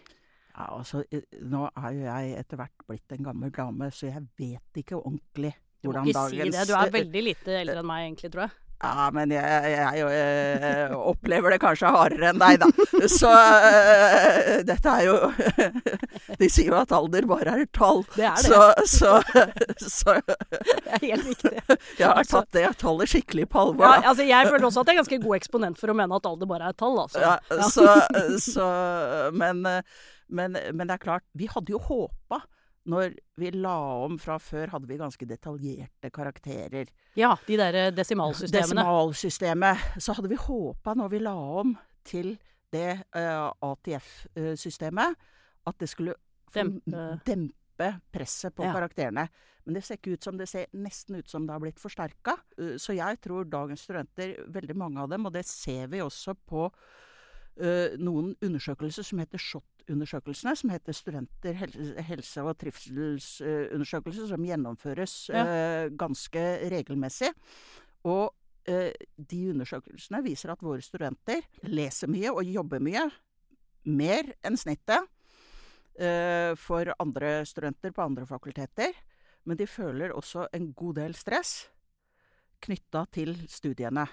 Ja, 0.55 0.71
altså, 0.79 1.03
nå 1.51 1.67
er 1.69 1.93
jo 1.97 2.07
jeg 2.07 2.33
etter 2.41 2.61
hvert 2.61 2.87
blitt 2.89 3.17
en 3.17 3.29
gammel 3.29 3.53
dame, 3.55 3.91
så 3.93 4.09
jeg 4.09 4.25
vet 4.39 4.83
ikke 4.83 4.99
ordentlig 4.99 5.53
hvordan 5.85 6.09
dagens 6.09 6.17
Du 6.17 6.21
må 6.21 6.27
ikke 6.31 6.51
si 6.51 6.57
det. 6.57 6.67
Du 6.69 6.77
er 6.79 6.93
veldig 6.97 7.25
lite 7.27 7.61
eldre 7.61 7.83
enn 7.83 7.91
meg, 7.91 8.07
egentlig, 8.09 8.33
tror 8.33 8.47
jeg. 8.47 8.70
Ja, 8.81 9.11
men 9.13 9.29
jeg, 9.35 9.45
jeg, 9.45 9.97
jeg, 10.01 10.21
jeg 10.65 10.95
opplever 10.97 11.53
det 11.53 11.59
kanskje 11.61 11.91
hardere 11.93 12.31
enn 12.31 12.39
deg, 12.41 12.63
da. 12.63 12.69
Så 13.13 13.29
uh, 13.29 14.55
dette 14.65 14.95
er 14.95 15.03
jo 15.05 15.17
De 16.41 16.49
sier 16.49 16.71
jo 16.71 16.79
at 16.79 16.95
alder 16.97 17.27
bare 17.29 17.59
er 17.61 17.67
tall. 17.77 18.01
Det 18.15 18.25
er 18.25 18.41
det. 18.41 18.47
Så, 18.49 18.61
så, 18.89 19.13
så 19.85 20.15
Det 20.25 20.95
er 20.97 21.05
helt 21.11 21.27
riktig. 21.29 21.53
jeg 21.99 22.07
har 22.09 22.25
tatt 22.31 22.49
det 22.57 22.65
tallet 22.81 23.13
skikkelig 23.13 23.49
på 23.53 23.61
alvor. 23.67 23.85
Ja, 23.85 23.99
altså, 24.15 24.25
jeg 24.25 24.49
føler 24.49 24.69
også 24.71 24.81
at 24.85 24.89
jeg 24.93 24.97
er 24.97 25.03
ganske 25.03 25.21
god 25.27 25.37
eksponent 25.41 25.81
for 25.83 25.93
å 25.93 25.99
mene 26.01 26.17
at 26.17 26.31
alder 26.33 26.49
bare 26.55 26.71
er 26.73 26.79
tall. 26.81 26.97
Altså. 27.05 27.21
Ja, 27.21 27.37
Ja. 27.51 27.69
så, 27.69 27.85
så 28.41 28.71
men, 29.37 29.61
men, 30.31 30.57
men 30.73 30.87
det 30.89 30.97
er 30.97 31.03
klart, 31.05 31.27
vi 31.37 31.51
hadde 31.53 31.75
jo 31.77 31.83
håpa 31.85 32.41
når 32.87 33.15
vi 33.37 33.51
la 33.53 33.75
om 34.05 34.17
fra 34.19 34.39
før, 34.41 34.71
hadde 34.73 34.89
vi 34.89 34.97
ganske 34.97 35.27
detaljerte 35.29 36.11
karakterer. 36.11 36.89
ja, 37.17 37.35
de 37.47 37.57
der 37.57 37.75
eh, 37.75 37.91
desimalsystemene. 37.93 38.63
Desimalsystemet. 38.81 39.77
Så 40.01 40.15
hadde 40.17 40.29
vi 40.29 40.37
håpa 40.37 40.95
når 40.97 41.11
vi 41.11 41.19
la 41.21 41.35
om 41.35 41.77
til 42.05 42.39
det 42.73 43.03
uh, 43.17 43.51
ATF-systemet, 43.67 45.17
at 45.67 45.79
det 45.79 45.89
skulle 45.91 46.15
Dempe. 46.55 47.21
dempe 47.27 47.89
presset 48.13 48.55
på 48.55 48.65
Ja. 48.65 48.73
karakterene. 48.73 49.29
Men 49.65 49.75
det 49.75 49.85
ser 49.85 49.97
ikke 49.99 50.13
ut 50.17 50.25
som 50.25 50.37
det 50.39 50.49
ser 50.49 50.67
nesten 50.73 51.17
ut 51.17 51.29
som 51.29 51.47
det 51.47 51.53
har 51.53 51.61
blitt 51.61 51.79
forsterka. 51.79 52.37
Uh, 52.59 52.77
Så 52.79 52.95
jeg 52.97 53.21
tror 53.21 53.45
dagens 53.45 53.81
studenter, 53.87 54.37
veldig 54.49 54.77
mange 54.77 55.01
av 55.01 55.09
dem, 55.11 55.27
og 55.27 55.33
det 55.33 55.45
ser 55.47 55.87
vi 55.89 55.99
også 56.01 56.35
på 56.35 56.71
uh, 57.59 57.97
noen 58.01 58.35
undersøkelser 58.45 59.07
som 59.07 59.21
heter 59.23 59.41
SHoT-undersøkelsene, 59.43 60.55
som 60.59 60.73
heter 60.73 60.97
Studenter 60.97 61.57
helse, 61.59 62.05
helse- 62.09 62.45
og 62.45 62.59
trivselsundersøkelser, 62.61 64.29
som 64.31 64.47
gjennomføres 64.47 65.15
uh, 65.35 65.87
ganske 65.99 66.45
regelmessig. 66.73 67.33
Og 68.09 68.31
uh, 68.71 68.91
de 69.17 69.41
undersøkelsene 69.55 70.23
viser 70.27 70.55
at 70.55 70.63
våre 70.65 70.85
studenter 70.85 71.43
leser 71.67 72.13
mye 72.13 72.33
og 72.35 72.45
jobber 72.47 72.83
mye. 72.85 73.09
Mer 73.91 74.35
enn 74.45 74.61
snittet 74.61 75.09
for 76.57 76.89
andre 77.03 77.43
studenter 77.45 77.93
på 77.93 78.01
andre 78.01 78.25
fakulteter. 78.25 78.95
Men 79.45 79.59
de 79.59 79.67
føler 79.69 80.15
også 80.17 80.47
en 80.57 80.71
god 80.73 80.95
del 80.97 81.17
stress 81.19 81.67
knytta 82.65 83.05
til 83.13 83.35
studiene. 83.51 84.07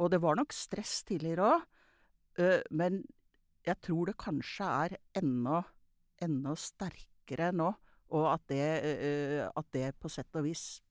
Og 0.00 0.10
det 0.12 0.20
var 0.22 0.38
nok 0.38 0.54
stress 0.56 1.02
tidligere 1.08 1.52
òg, 1.54 1.64
men 2.70 3.02
jeg 3.66 3.76
tror 3.84 4.08
det 4.08 4.18
kanskje 4.20 4.66
er 4.66 4.96
enda, 5.20 5.62
enda 6.22 6.54
sterkere 6.58 7.50
nå. 7.56 7.72
Og 8.10 8.26
at 8.32 8.42
det, 8.50 8.64
øh, 8.90 9.44
at 9.56 9.66
det 9.74 9.94
på 10.02 10.10
sett 10.10 10.34
og 10.34 10.44
vis 10.48 10.82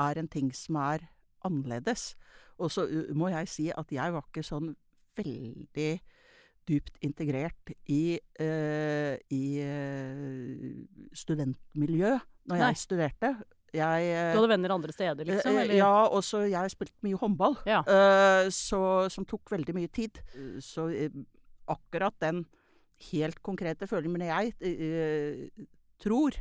er 0.00 0.18
en 0.18 0.28
ting 0.28 0.48
som 0.56 0.78
er 0.80 1.04
annerledes. 1.44 2.14
Og 2.58 2.70
så 2.70 2.86
øh, 2.86 3.10
må 3.16 3.28
jeg 3.28 3.48
si 3.48 3.68
at 3.76 3.92
jeg 3.92 4.14
var 4.14 4.24
ikke 4.24 4.46
sånn 4.46 4.72
veldig 5.18 5.92
dypt 6.68 6.96
integrert 7.02 7.72
i, 7.90 8.16
i 9.34 9.44
øh, 9.60 10.86
studentmiljø 11.12 12.14
når 12.46 12.56
Nei. 12.56 12.66
jeg 12.70 12.80
studerte. 12.80 13.34
Jeg, 13.72 14.08
øh, 14.12 14.32
Du 14.34 14.40
hadde 14.42 14.50
venner 14.52 14.74
andre 14.74 14.92
steder, 14.92 15.24
liksom? 15.24 15.54
Eh, 15.56 15.62
Eller? 15.62 15.74
Ja, 15.80 15.92
og 16.12 16.20
så 16.26 16.42
jeg 16.50 16.70
spilte 16.74 17.06
mye 17.06 17.16
håndball, 17.16 17.56
Ja. 17.66 17.80
eh, 17.88 18.50
så, 18.52 19.08
som 19.10 19.24
tok 19.24 19.48
veldig 19.54 19.74
mye 19.74 19.88
tid. 19.88 20.18
Eh, 20.34 20.58
Så 20.60 20.88
eh, 20.92 21.08
akkurat 21.72 22.14
den 22.20 22.44
helt 23.12 23.40
konkrete 23.42 23.86
følelsen 23.88 24.12
Men 24.12 24.26
jeg 24.28 24.52
eh, 24.60 25.64
tror 25.98 26.36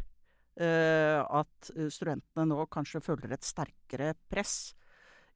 eh, 0.59 1.21
at 1.23 1.71
eh, 1.77 1.87
studentene 1.89 2.45
nå 2.49 2.65
kanskje 2.69 3.01
føler 3.01 3.31
et 3.37 3.47
sterkere 3.47 4.13
press. 4.29 4.73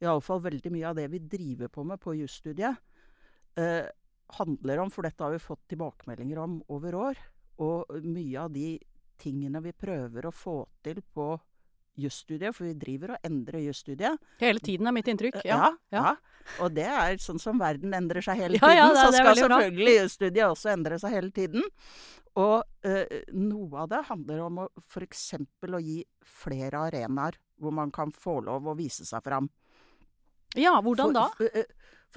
Iallfall 0.04 0.42
veldig 0.44 0.72
mye 0.76 0.90
av 0.90 0.96
det 1.00 1.08
vi 1.14 1.20
driver 1.20 1.72
på 1.72 1.86
med 1.88 2.02
på 2.04 2.14
jusstudiet, 2.20 2.76
eh, 3.56 3.88
handler 4.36 4.80
om, 4.84 4.90
for 4.92 5.04
dette 5.08 5.24
har 5.24 5.32
vi 5.32 5.40
fått 5.40 5.64
tilbakemeldinger 5.72 6.38
om 6.44 6.58
over 6.74 6.96
år, 7.00 7.16
og 7.64 7.86
mye 8.04 8.36
av 8.42 8.52
de 8.52 8.74
tingene 9.22 9.62
vi 9.64 9.72
prøver 9.72 10.26
å 10.28 10.34
få 10.36 10.66
til 10.84 11.00
på 11.16 11.30
jusstudiet, 11.98 12.54
for 12.56 12.66
vi 12.66 12.74
driver 12.74 13.16
og 13.16 13.18
endrer 13.28 13.62
jusstudiet. 13.66 14.18
Hele 14.40 14.60
tiden 14.60 14.88
er 14.88 14.92
mitt 14.96 15.08
inntrykk. 15.08 15.42
Ja, 15.46 15.58
Ja. 15.58 15.72
ja. 15.92 16.16
Og 16.62 16.74
det 16.76 16.86
er 16.86 17.16
sånn 17.18 17.40
som 17.42 17.58
verden 17.60 17.94
endrer 17.94 18.22
seg 18.22 18.38
hele 18.38 18.58
tiden, 18.60 18.76
ja, 18.78 18.90
det- 18.90 18.98
så 19.02 19.12
skal 19.14 19.36
selvfølgelig 19.36 19.96
jusstudiet 20.04 20.46
også 20.50 20.74
endre 20.74 21.00
seg 21.00 21.12
hele 21.12 21.32
tiden. 21.32 21.64
Og 22.36 22.64
eh, 22.84 23.24
noe 23.32 23.78
av 23.86 23.90
det 23.90 24.04
handler 24.10 24.42
om 24.44 24.68
f.eks. 24.82 25.34
å 25.64 25.80
gi 25.82 26.04
flere 26.22 26.74
arenaer 26.90 27.38
hvor 27.58 27.72
man 27.72 27.92
kan 27.92 28.12
få 28.12 28.42
lov 28.44 28.66
å 28.68 28.76
vise 28.76 29.06
seg 29.08 29.24
fram. 29.24 29.50
ja, 30.56 30.82
hvordan 30.82 31.14
da? 31.14 31.30
For, 31.38 31.50
eh, 31.54 31.64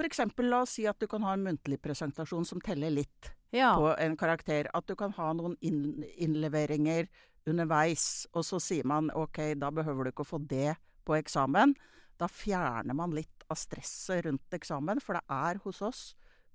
eksempel, 0.07 0.49
la 0.51 0.61
oss 0.63 0.71
si 0.77 0.87
at 0.87 0.99
du 0.99 1.07
kan 1.07 1.23
ha 1.23 1.33
en 1.35 1.43
muntlig 1.45 1.81
presentasjon 1.83 2.45
som 2.47 2.61
teller 2.61 2.91
litt 2.91 3.33
Ja. 3.53 3.75
på 3.77 3.95
en 3.99 4.17
karakter. 4.17 4.67
At 4.75 4.87
du 4.87 4.95
kan 4.95 5.11
ha 5.13 5.33
noen 5.33 5.57
innleveringer 5.63 7.09
underveis, 7.51 8.27
og 8.35 8.47
så 8.47 8.61
sier 8.63 8.87
man 8.89 9.13
ok, 9.17 9.55
da 9.59 9.73
behøver 9.75 10.07
du 10.07 10.13
ikke 10.13 10.27
å 10.27 10.33
få 10.37 10.41
det 10.51 10.77
på 11.09 11.17
eksamen. 11.19 11.75
Da 12.19 12.29
fjerner 12.31 12.97
man 12.97 13.15
litt 13.15 13.45
av 13.49 13.59
stresset 13.59 14.27
rundt 14.27 14.57
eksamen, 14.57 15.01
for 15.01 15.19
det 15.19 15.25
er 15.33 15.61
hos 15.65 15.83
oss 15.87 16.03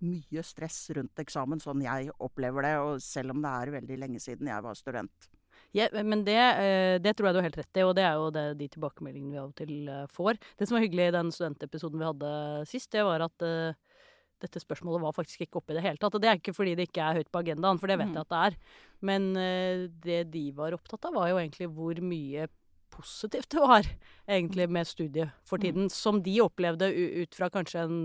mye 0.03 0.43
stress 0.43 0.89
rundt 0.97 1.21
eksamen, 1.21 1.61
sånn 1.63 1.83
jeg 1.85 2.11
opplever 2.23 2.65
det, 2.65 2.73
og 2.83 2.99
selv 3.03 3.33
om 3.33 3.43
det 3.43 3.53
er 3.53 3.77
veldig 3.77 3.99
lenge 4.01 4.21
siden 4.23 4.49
jeg 4.51 4.65
var 4.65 4.77
student. 4.77 5.29
Ja, 5.73 5.87
men 6.05 6.21
det, 6.25 6.37
eh, 6.37 6.99
det 7.01 7.15
tror 7.15 7.29
jeg 7.29 7.33
du 7.33 7.39
har 7.39 7.47
helt 7.47 7.57
rett 7.57 7.79
i, 7.79 7.85
og 7.85 7.95
det 7.97 8.03
er 8.05 8.19
jo 8.19 8.29
det, 8.33 8.43
de 8.59 8.67
tilbakemeldingene 8.75 9.33
vi 9.33 9.41
av 9.41 9.47
og 9.49 9.55
til 9.57 9.89
eh, 9.89 10.05
får. 10.11 10.37
Det 10.59 10.67
som 10.67 10.77
var 10.77 10.83
hyggelig 10.85 11.07
i 11.09 11.15
den 11.15 11.31
studentepisoden 11.33 12.01
vi 12.01 12.09
hadde 12.09 12.33
sist, 12.69 12.91
det 12.93 13.05
var 13.07 13.25
at 13.25 13.45
eh, 13.47 13.92
dette 14.41 14.59
spørsmålet 14.63 15.01
var 15.01 15.13
faktisk 15.15 15.41
ikke 15.45 15.61
oppe 15.61 15.71
i 15.71 15.77
det 15.77 15.83
hele 15.85 15.97
tatt. 16.01 16.15
Og 16.15 16.21
det 16.21 16.29
er 16.31 16.39
ikke 16.41 16.55
fordi 16.55 16.75
det 16.75 16.89
ikke 16.89 17.03
er 17.05 17.21
høyt 17.21 17.31
på 17.31 17.43
agendaen, 17.43 17.79
for 17.79 17.87
det 17.87 17.99
vet 17.99 18.09
Mm. 18.09 18.15
jeg 18.17 18.25
at 18.25 18.33
det 18.33 18.41
er. 18.47 18.57
Men 19.01 19.37
eh, 19.37 19.87
det 20.03 20.31
de 20.31 20.51
var 20.51 20.73
opptatt 20.73 21.05
av, 21.05 21.13
var 21.13 21.29
jo 21.29 21.37
egentlig 21.39 21.69
hvor 21.71 22.01
mye 22.01 22.47
positivt 22.93 23.49
det 23.49 23.59
var 23.59 23.87
egentlig 24.29 24.67
med 24.69 24.85
studiet 24.85 25.31
for 25.49 25.57
tiden, 25.57 25.87
som 25.89 26.19
de 26.21 26.35
opplevde 26.43 26.85
ut 26.93 27.33
fra 27.33 27.49
kanskje 27.49 27.81
en 27.87 27.95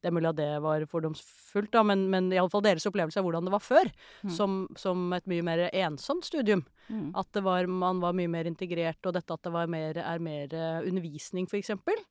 Det 0.00 0.08
er 0.08 0.14
mulig 0.16 0.30
at 0.30 0.36
det 0.38 0.62
var 0.64 0.86
fordomsfullt, 0.88 1.70
da, 1.70 1.82
men, 1.82 2.06
men 2.08 2.30
iallfall 2.32 2.62
deres 2.64 2.86
opplevelse 2.88 3.18
av 3.20 3.24
hvordan 3.26 3.44
det 3.44 3.52
var 3.52 3.60
før. 3.60 3.90
Mm. 4.24 4.30
Som, 4.30 4.68
som 4.76 5.12
et 5.12 5.26
mye 5.28 5.44
mer 5.44 5.66
ensomt 5.72 6.24
studium. 6.24 6.64
Mm. 6.88 7.12
At 7.14 7.28
det 7.36 7.42
var, 7.44 7.66
man 7.68 8.00
var 8.00 8.16
mye 8.16 8.30
mer 8.32 8.48
integrert, 8.48 9.04
og 9.04 9.12
dette 9.18 9.34
at 9.36 9.42
det 9.44 9.52
var 9.52 9.66
mer, 9.68 9.98
er 10.00 10.18
mer 10.18 10.54
eh, 10.56 10.80
undervisning, 10.88 11.44
f.eks. 11.50 11.70
Eh, 11.76 12.04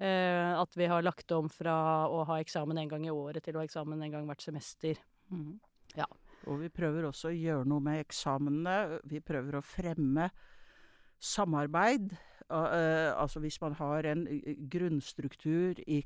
at 0.00 0.76
vi 0.80 0.86
har 0.88 1.04
lagt 1.04 1.28
om 1.36 1.48
fra 1.52 1.74
å 2.08 2.22
ha 2.24 2.38
eksamen 2.40 2.78
en 2.80 2.88
gang 2.88 3.02
i 3.04 3.12
året 3.12 3.44
til 3.44 3.56
å 3.56 3.60
ha 3.60 3.66
eksamen 3.68 4.00
en 4.00 4.14
gang 4.14 4.28
hvert 4.30 4.40
semester. 4.40 4.96
Mm. 5.28 5.58
Ja. 5.98 6.06
Og 6.48 6.62
vi 6.62 6.70
prøver 6.72 7.04
også 7.08 7.28
å 7.30 7.36
gjøre 7.36 7.68
noe 7.68 7.84
med 7.84 8.00
eksamene. 8.04 9.00
Vi 9.08 9.20
prøver 9.24 9.58
å 9.58 9.64
fremme 9.64 10.30
samarbeid. 11.20 12.14
Eh, 12.50 13.10
altså 13.12 13.42
hvis 13.44 13.60
man 13.62 13.76
har 13.78 14.08
en 14.08 14.24
eh, 14.30 14.56
grunnstruktur 14.72 15.82
i 15.86 16.00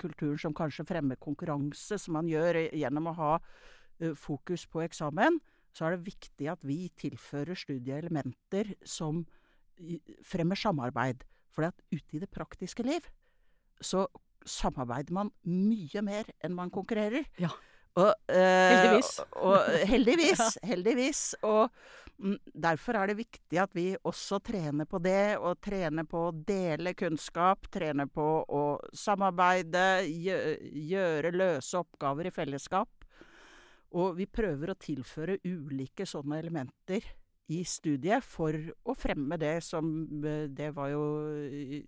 kulturen 0.00 0.40
som 0.40 0.56
kanskje 0.56 0.86
fremmer 0.88 1.20
konkurranse, 1.20 1.98
som 2.00 2.16
man 2.16 2.30
gjør 2.30 2.62
eh, 2.64 2.78
gjennom 2.80 3.12
å 3.12 3.18
ha 3.18 3.34
eh, 3.36 4.14
fokus 4.18 4.66
på 4.70 4.82
eksamen, 4.86 5.38
så 5.74 5.86
er 5.86 5.96
det 5.96 6.08
viktig 6.08 6.48
at 6.50 6.64
vi 6.66 6.88
tilfører 6.96 7.58
studieelementer 7.58 8.76
som 8.86 9.24
fremmer 10.22 10.58
samarbeid. 10.58 11.24
For 11.54 11.66
ute 11.66 12.16
i 12.16 12.22
det 12.22 12.30
praktiske 12.34 12.82
liv 12.86 13.06
så 13.80 14.06
samarbeider 14.44 15.14
man 15.16 15.30
mye 15.48 16.02
mer 16.04 16.28
enn 16.44 16.54
man 16.56 16.72
konkurrerer. 16.72 17.24
Ja. 17.40 17.50
Og, 17.94 18.10
eh, 18.28 18.72
Heldigvis. 18.74 19.12
Og, 19.38 19.52
og, 19.52 19.76
heldigvis. 19.88 20.42
Heldigvis. 20.70 21.22
Og 21.46 21.70
mm, 22.18 22.36
derfor 22.66 22.98
er 22.98 23.10
det 23.10 23.18
viktig 23.20 23.60
at 23.62 23.74
vi 23.76 23.86
også 23.96 24.40
trener 24.44 24.88
på 24.90 24.98
det, 25.02 25.36
og 25.38 25.60
trener 25.62 26.06
på 26.08 26.26
å 26.28 26.34
dele 26.34 26.96
kunnskap. 26.98 27.70
Trener 27.72 28.10
på 28.10 28.26
å 28.42 28.64
samarbeide, 28.90 30.04
gjøre 30.10 31.34
løse 31.34 31.80
oppgaver 31.80 32.30
i 32.30 32.34
fellesskap. 32.34 32.90
Og 33.94 34.16
vi 34.18 34.26
prøver 34.26 34.72
å 34.72 34.80
tilføre 34.80 35.38
ulike 35.46 36.06
sånne 36.08 36.40
elementer 36.42 37.06
i 37.52 37.60
studiet 37.68 38.24
for 38.24 38.56
å 38.88 38.94
fremme 38.96 39.36
det 39.40 39.58
som 39.66 39.84
eh, 40.24 40.46
Det 40.48 40.70
var 40.76 40.88
jo 40.94 41.02
eh, 41.44 41.84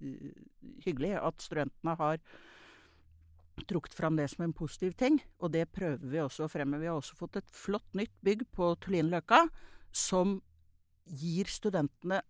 hyggelig 0.85 1.15
at 1.17 1.41
studentene 1.45 1.97
har 1.97 2.21
trukket 3.65 3.97
fram 3.97 4.19
det 4.19 4.27
som 4.29 4.45
en 4.45 4.53
positiv 4.53 4.93
ting, 5.01 5.17
og 5.41 5.55
det 5.55 5.65
prøver 5.73 6.05
vi 6.13 6.21
også 6.21 6.45
å 6.45 6.51
fremme. 6.53 6.77
Vi 6.77 6.91
har 6.91 6.99
også 6.99 7.17
fått 7.17 7.39
et 7.41 7.55
flott 7.57 7.89
nytt 7.97 8.13
bygg 8.21 8.45
på 8.53 8.75
Tullinløkka 8.85 9.47
som 9.97 10.37
gir 11.09 11.49
studentene 11.49 12.21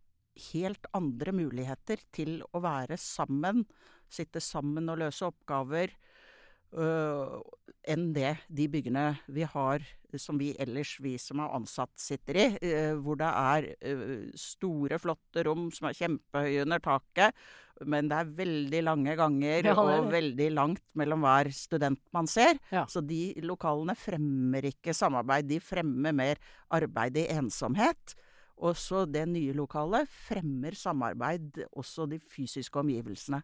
helt 0.53 0.87
andre 0.95 1.33
muligheter 1.35 1.99
til 2.15 2.39
å 2.55 2.61
være 2.63 2.99
sammen, 3.01 3.65
sitte 4.07 4.39
sammen 4.45 4.93
og 4.93 5.01
løse 5.03 5.27
oppgaver. 5.27 5.91
Øh, 6.75 7.39
enn 7.87 8.11
det 8.17 8.37
de 8.49 8.67
byggene 8.69 9.13
vi 9.29 9.47
har 9.47 9.85
som 10.21 10.39
vi 10.41 10.53
ellers, 10.63 10.97
vi 11.03 11.17
som 11.21 11.41
er 11.43 11.55
ansatt, 11.57 11.93
sitter 12.01 12.39
i. 12.39 12.47
øh, 12.63 12.99
hvor 13.03 13.19
det 13.21 13.29
er 13.29 13.69
øh, 13.83 14.33
store, 14.35 14.99
flotte 14.99 15.45
rom 15.47 15.71
som 15.75 15.89
er 15.89 15.97
kjempehøye 15.99 16.63
under 16.63 16.79
taket. 16.79 17.35
Men 17.85 18.09
det 18.09 18.17
er 18.17 18.31
veldig 18.39 18.83
lange 18.87 19.17
ganger 19.19 19.67
Ja, 19.67 19.75
og 19.77 20.09
veldig 20.13 20.47
langt 20.53 20.83
mellom 20.97 21.21
hver 21.21 21.51
student 21.53 22.01
man 22.13 22.27
ser. 22.27 22.57
Ja. 22.73 22.87
Så 22.89 23.03
de 23.05 23.35
lokalene 23.45 23.95
fremmer 23.95 24.65
ikke 24.65 24.95
samarbeid, 24.97 25.51
de 25.51 25.61
fremmer 25.61 26.13
mer 26.17 26.41
arbeid 26.71 27.19
i 27.21 27.27
ensomhet. 27.37 28.17
Også 28.57 29.05
det 29.05 29.27
nye 29.29 29.53
lokalet 29.53 30.09
fremmer 30.09 30.73
samarbeid, 30.73 31.67
også 31.77 32.07
de 32.09 32.19
fysiske 32.19 32.81
omgivelsene. 32.81 33.43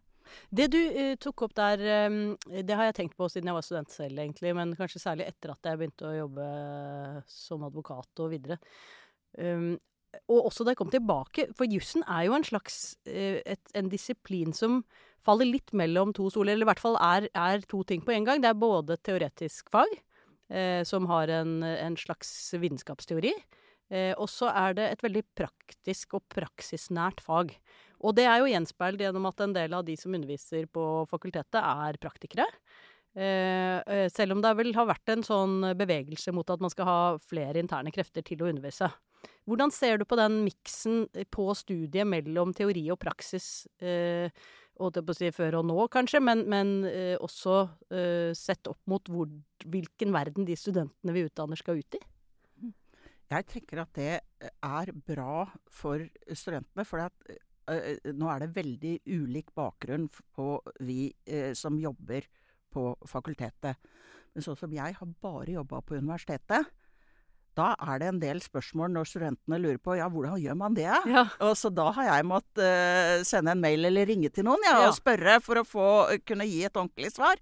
Det 0.51 0.69
du 0.73 0.81
uh, 0.81 1.15
tok 1.21 1.47
opp 1.49 1.55
der, 1.59 1.85
um, 2.09 2.35
det 2.51 2.77
har 2.79 2.91
jeg 2.91 2.99
tenkt 3.03 3.17
på 3.19 3.29
siden 3.33 3.51
jeg 3.51 3.59
var 3.59 3.67
student 3.67 3.95
selv, 3.95 4.19
egentlig. 4.19 4.55
Men 4.59 4.75
kanskje 4.79 5.05
særlig 5.05 5.29
etter 5.31 5.55
at 5.55 5.71
jeg 5.71 5.81
begynte 5.81 6.11
å 6.11 6.19
jobbe 6.23 6.51
som 7.31 7.65
advokat 7.69 8.25
og 8.25 8.35
videre. 8.35 8.61
Um, 9.39 9.75
og 10.29 10.51
også 10.51 10.65
da 10.65 10.75
jeg 10.75 10.83
kom 10.83 10.93
tilbake, 10.93 11.49
for 11.57 11.71
jussen 11.73 12.05
er 12.05 12.27
jo 12.29 12.37
en 12.37 12.45
slags 12.45 12.83
uh, 13.09 13.41
et, 13.45 13.65
en 13.79 13.89
disiplin 13.93 14.53
som 14.57 14.83
faller 15.23 15.49
litt 15.49 15.73
mellom 15.77 16.13
to 16.17 16.29
stoler, 16.33 16.57
eller 16.57 16.67
i 16.67 16.71
hvert 16.73 16.83
fall 16.83 16.99
er, 17.03 17.29
er 17.39 17.63
to 17.71 17.83
ting 17.89 18.03
på 18.05 18.15
en 18.15 18.27
gang. 18.27 18.43
Det 18.43 18.51
er 18.51 18.59
både 18.59 18.99
teoretisk 19.07 19.71
fag, 19.73 19.93
eh, 20.53 20.83
som 20.89 21.07
har 21.11 21.31
en, 21.33 21.61
en 21.63 21.99
slags 21.99 22.31
vitenskapsteori, 22.59 23.33
eh, 23.93 24.13
og 24.17 24.29
så 24.31 24.51
er 24.51 24.79
det 24.79 24.89
et 24.91 25.05
veldig 25.07 25.25
praktisk 25.39 26.19
og 26.19 26.27
praksisnært 26.33 27.23
fag. 27.25 27.55
Og 28.03 28.17
det 28.19 28.27
er 28.27 28.41
jo 28.43 28.51
gjenspeilt 28.51 29.03
gjennom 29.03 29.29
at 29.31 29.45
en 29.45 29.55
del 29.55 29.77
av 29.79 29.85
de 29.87 29.95
som 29.99 30.15
underviser 30.15 30.67
på 30.71 30.87
fakultetet, 31.11 31.61
er 31.61 32.01
praktikere. 32.03 32.49
Eh, 33.13 33.79
eh, 33.85 34.09
selv 34.11 34.35
om 34.35 34.43
det 34.43 34.55
vel 34.57 34.73
har 34.75 34.89
vært 34.89 35.13
en 35.13 35.23
sånn 35.27 35.59
bevegelse 35.79 36.33
mot 36.33 36.49
at 36.51 36.63
man 36.65 36.73
skal 36.73 36.89
ha 36.89 37.01
flere 37.21 37.61
interne 37.61 37.93
krefter 37.95 38.25
til 38.27 38.43
å 38.43 38.49
undervise. 38.49 38.89
Hvordan 39.47 39.73
ser 39.75 39.99
du 39.99 40.07
på 40.09 40.19
den 40.19 40.41
miksen 40.47 41.07
på 41.35 41.47
studiet 41.59 42.09
mellom 42.09 42.55
teori 42.57 42.85
og 42.95 43.01
praksis, 43.03 43.67
eh, 43.83 44.31
og 44.81 44.95
det 44.95 45.05
på 45.07 45.15
å 45.15 45.19
si 45.19 45.31
før 45.35 45.61
og 45.61 45.69
nå, 45.69 45.79
kanskje, 45.93 46.23
men, 46.25 46.45
men 46.51 46.73
eh, 46.89 47.15
også 47.21 47.59
eh, 47.93 48.31
sett 48.39 48.71
opp 48.71 48.81
mot 48.91 49.11
hvor, 49.13 49.31
hvilken 49.67 50.15
verden 50.15 50.49
de 50.49 50.57
studentene 50.59 51.15
vi 51.15 51.27
utdanner, 51.29 51.61
skal 51.61 51.83
ut 51.83 51.99
i? 51.99 52.03
Jeg 53.33 53.49
tenker 53.49 53.81
at 53.81 53.93
det 53.97 54.13
er 54.21 54.93
bra 55.09 55.47
for 55.73 56.03
studentene. 56.37 56.85
For 56.85 57.01
at, 57.01 57.31
nå 57.69 58.31
er 58.33 58.43
det 58.43 58.55
veldig 58.57 58.95
ulik 59.07 59.53
bakgrunn 59.55 60.09
på 60.35 60.47
vi 60.83 61.13
som 61.55 61.79
jobber 61.79 62.27
på 62.73 62.93
fakultetet. 63.09 63.79
Men 64.33 64.45
sånn 64.45 64.57
som 64.59 64.73
jeg 64.73 64.97
har 64.97 65.11
bare 65.23 65.59
jobba 65.59 65.83
på 65.85 65.99
universitetet, 66.01 66.71
da 67.53 67.73
er 67.85 68.01
det 68.01 68.07
en 68.09 68.21
del 68.23 68.39
spørsmål 68.41 68.95
når 68.95 69.09
studentene 69.11 69.59
lurer 69.61 69.81
på 69.83 69.99
ja, 69.99 70.07
hvordan 70.09 70.41
gjør 70.41 70.57
man 70.57 70.77
det? 70.77 70.89
Ja. 70.89 71.27
Og 71.45 71.53
så 71.61 71.69
da 71.75 71.91
har 71.99 72.09
jeg 72.09 72.29
måttet 72.31 72.63
uh, 72.65 73.25
sende 73.29 73.53
en 73.53 73.61
mail 73.61 73.85
eller 73.91 74.09
ringe 74.09 74.31
til 74.33 74.47
noen 74.49 74.65
ja, 74.65 74.79
Ja. 74.79 74.87
og 74.89 74.97
spørre 74.97 75.37
for 75.45 75.61
å 75.61 75.67
få, 75.69 75.91
kunne 76.25 76.49
gi 76.49 76.63
et 76.65 76.77
ordentlig 76.81 77.13
svar. 77.13 77.37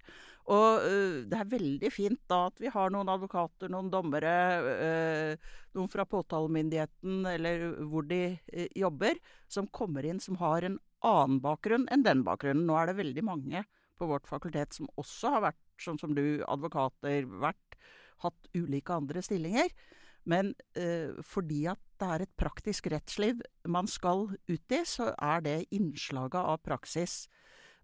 Og 0.51 0.83
eh, 0.83 1.17
det 1.31 1.39
er 1.39 1.51
veldig 1.53 1.91
fint 1.95 2.21
da 2.31 2.45
at 2.49 2.61
vi 2.63 2.71
har 2.75 2.91
noen 2.91 3.11
advokater, 3.13 3.71
noen 3.71 3.91
dommere, 3.93 4.35
eh, 4.73 5.51
noen 5.77 5.91
fra 5.93 6.07
påtalemyndigheten 6.11 7.29
eller 7.31 7.67
hvor 7.91 8.09
de 8.11 8.23
eh, 8.51 8.67
jobber, 8.79 9.21
som 9.51 9.71
kommer 9.71 10.07
inn 10.09 10.19
som 10.23 10.41
har 10.43 10.67
en 10.67 10.81
annen 11.07 11.39
bakgrunn 11.45 11.87
enn 11.95 12.03
den 12.07 12.25
bakgrunnen. 12.27 12.67
Nå 12.67 12.79
er 12.81 12.91
det 12.91 12.99
veldig 12.99 13.25
mange 13.27 13.63
på 14.01 14.09
vårt 14.11 14.27
fakultet 14.27 14.75
som 14.75 14.91
også 14.99 15.37
har 15.37 15.47
vært, 15.51 15.63
sånn 15.81 16.01
som 16.01 16.17
du, 16.17 16.43
advokater, 16.49 17.29
vært, 17.41 17.79
hatt 18.21 18.51
ulike 18.53 18.93
andre 18.93 19.23
stillinger. 19.25 19.71
Men 20.29 20.51
fordi 21.25 21.63
at 21.73 21.81
det 21.97 22.09
er 22.13 22.25
et 22.27 22.33
praktisk 22.37 22.91
rettsliv 22.93 23.39
man 23.65 23.89
skal 23.89 24.27
ut 24.29 24.75
i, 24.77 24.81
så 24.85 25.07
er 25.17 25.41
det 25.47 25.55
innslaget 25.73 26.37
av 26.37 26.61
praksis. 26.61 27.23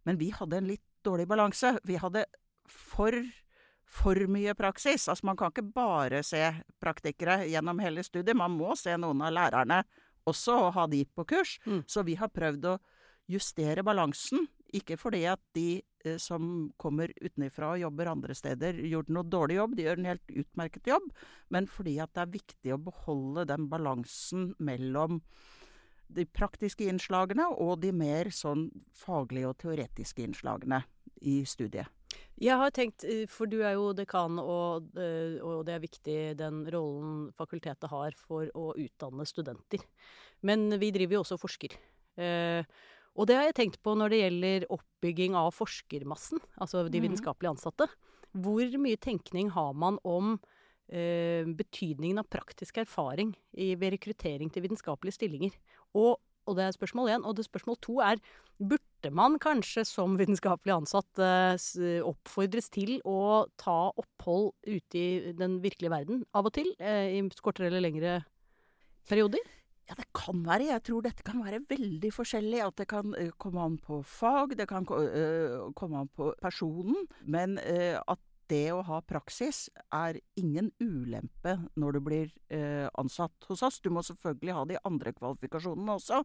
Men 0.05 0.21
vi 0.21 0.29
hadde 0.37 0.61
en 0.61 0.69
litt 0.69 0.85
dårlig 1.07 1.25
balanse. 1.31 1.73
Vi 1.89 1.97
hadde 2.03 2.27
for, 2.71 3.17
for 3.87 4.21
mye 4.31 4.55
praksis. 4.59 5.09
Altså 5.09 5.29
man 5.29 5.39
kan 5.39 5.53
ikke 5.53 5.67
bare 5.77 6.23
se 6.27 6.43
praktikere 6.83 7.45
gjennom 7.51 7.81
hele 7.85 8.05
studiet. 8.07 8.37
Man 8.37 8.57
må 8.57 8.77
se 8.79 8.97
noen 9.01 9.25
av 9.27 9.35
lærerne 9.37 9.83
også 10.27 10.59
og 10.67 10.75
ha 10.77 10.87
de 10.91 11.05
på 11.07 11.27
kurs. 11.29 11.57
Mm. 11.67 11.83
Så 11.87 12.05
vi 12.07 12.17
har 12.19 12.33
prøvd 12.35 12.71
å 12.73 12.79
justere 13.31 13.85
balansen. 13.87 14.47
Ikke 14.75 14.99
fordi 14.99 15.23
at 15.31 15.41
de 15.55 15.83
eh, 16.05 16.17
som 16.23 16.71
kommer 16.81 17.13
utenfra 17.23 17.75
og 17.75 17.83
jobber 17.85 18.11
andre 18.11 18.35
steder, 18.37 18.81
gjorde 18.91 19.15
noe 19.15 19.31
dårlig 19.31 19.61
jobb. 19.61 19.77
De 19.77 19.87
gjør 19.87 20.03
en 20.03 20.11
helt 20.11 20.35
utmerket 20.43 20.91
jobb. 20.91 21.07
Men 21.55 21.71
fordi 21.71 21.99
at 22.03 22.15
det 22.17 22.25
er 22.25 22.35
viktig 22.35 22.75
å 22.75 22.83
beholde 22.89 23.47
den 23.49 23.69
balansen 23.71 24.51
mellom 24.59 25.23
de 26.07 26.27
praktiske 26.31 26.87
innslagene 26.87 27.49
og 27.51 27.81
de 27.83 27.91
mer 27.95 28.31
sånn 28.35 28.69
faglige 28.95 29.51
og 29.51 29.59
teoretiske 29.63 30.23
innslagene 30.23 30.85
i 31.27 31.41
studiet. 31.49 31.91
Jeg 32.37 32.61
har 32.61 32.73
tenkt, 32.75 33.05
eh, 33.09 33.25
for 33.33 33.49
du 33.49 33.63
er 33.65 33.79
jo 33.79 33.95
dekan, 33.97 34.37
og, 34.39 34.91
eh, 35.01 35.41
og 35.41 35.65
det 35.65 35.73
er 35.73 35.81
viktig 35.81 36.17
den 36.37 36.67
rollen 36.69 37.33
fakultetet 37.33 37.89
har 37.89 38.13
for 38.13 38.51
å 38.53 38.75
utdanne 38.77 39.25
studenter. 39.25 39.81
Men 40.43 40.69
vi 40.79 40.91
driver 40.93 41.17
jo 41.17 41.23
også 41.23 41.39
og 41.39 41.45
forsker. 41.47 41.73
Eh, 42.19 42.63
og 43.17 43.27
det 43.27 43.37
har 43.37 43.49
jeg 43.49 43.57
tenkt 43.57 43.81
på 43.81 43.97
når 43.97 44.13
det 44.13 44.21
gjelder 44.21 44.69
oppbygging 44.69 45.35
av 45.35 45.55
forskermassen, 45.57 46.39
altså 46.61 46.85
de 46.85 47.01
vitenskapelige 47.01 47.09
vitenskapelig 47.09 47.53
ansatte. 47.55 47.89
Hvor 48.37 48.79
mye 48.85 49.01
tenkning 49.01 49.51
har 49.51 49.73
man 49.73 49.99
om 50.05 50.39
betydningen 50.87 52.21
av 52.21 52.29
praktisk 52.31 52.77
erfaring 52.79 53.35
i, 53.59 53.75
ved 53.75 53.97
rekruttering 53.97 54.53
til 54.53 54.63
vitenskapelige 54.63 55.17
stillinger? 55.17 55.57
Og, 55.97 56.21
og 56.47 56.59
det 56.59 56.67
er 56.67 56.77
spørsmål 56.77 57.11
én. 57.15 57.27
Og 57.27 57.37
det 57.37 57.47
spørsmål 57.47 57.79
to 57.85 57.99
er 58.05 58.21
burde 58.57 59.11
man 59.13 59.37
kanskje 59.43 59.85
som 59.87 60.17
vitenskapelig 60.19 60.75
ansatt 60.77 61.21
eh, 61.23 62.01
oppfordres 62.07 62.71
til 62.75 62.97
å 63.05 63.47
ta 63.61 63.93
opphold 63.93 64.53
ute 64.67 65.03
i 65.03 65.35
den 65.37 65.61
virkelige 65.65 65.93
verden 65.93 66.25
av 66.37 66.49
og 66.49 66.57
til? 66.57 66.73
Eh, 66.79 67.19
I 67.19 67.23
kortere 67.43 67.71
eller 67.71 67.85
lengre 67.85 68.19
perioder? 69.09 69.43
Ja, 69.87 69.95
det 69.95 70.09
kan 70.17 70.41
være. 70.43 70.73
Jeg 70.73 70.83
tror 70.89 71.05
dette 71.05 71.23
kan 71.23 71.45
være 71.45 71.61
veldig 71.69 72.11
forskjellig. 72.11 72.63
At 72.65 72.81
det 72.81 72.89
kan 72.91 73.15
eh, 73.15 73.31
komme 73.39 73.63
an 73.63 73.77
på 73.79 74.01
fag, 74.03 74.57
det 74.59 74.67
kan 74.71 74.87
komme 74.87 76.01
an 76.03 76.11
på 76.17 76.33
personen. 76.43 77.07
Men 77.23 77.61
at 77.61 78.26
det 78.51 78.71
å 78.75 78.83
ha 78.87 79.01
praksis 79.05 79.67
er 79.95 80.19
ingen 80.39 80.71
ulempe 80.81 81.57
når 81.79 81.97
du 81.97 82.01
blir 82.09 82.31
eh, 82.53 82.87
ansatt 82.99 83.49
hos 83.51 83.65
oss. 83.67 83.81
Du 83.83 83.91
må 83.95 84.05
selvfølgelig 84.07 84.57
ha 84.57 84.65
de 84.71 84.81
andre 84.87 85.13
kvalifikasjonene 85.17 85.97
også. 85.99 86.23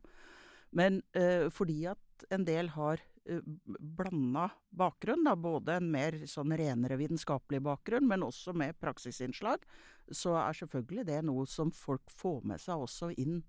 Men 0.77 1.01
eh, 1.17 1.49
fordi 1.51 1.85
at 1.91 2.25
en 2.31 2.45
del 2.47 2.71
har 2.75 3.01
eh, 3.25 3.41
blanda 3.67 4.47
bakgrunn, 4.69 5.25
da, 5.27 5.35
både 5.35 5.79
en 5.79 5.89
mer 5.91 6.21
sånn 6.29 6.55
renere 6.57 6.99
vitenskapelig 7.01 7.61
bakgrunn, 7.65 8.07
men 8.07 8.25
også 8.27 8.55
med 8.57 8.79
praksisinnslag, 8.81 9.65
så 10.11 10.35
er 10.39 10.57
selvfølgelig 10.61 11.07
det 11.09 11.21
noe 11.27 11.47
som 11.49 11.71
folk 11.75 12.11
får 12.11 12.45
med 12.53 12.61
seg 12.63 12.85
også 12.85 13.11
inn 13.19 13.41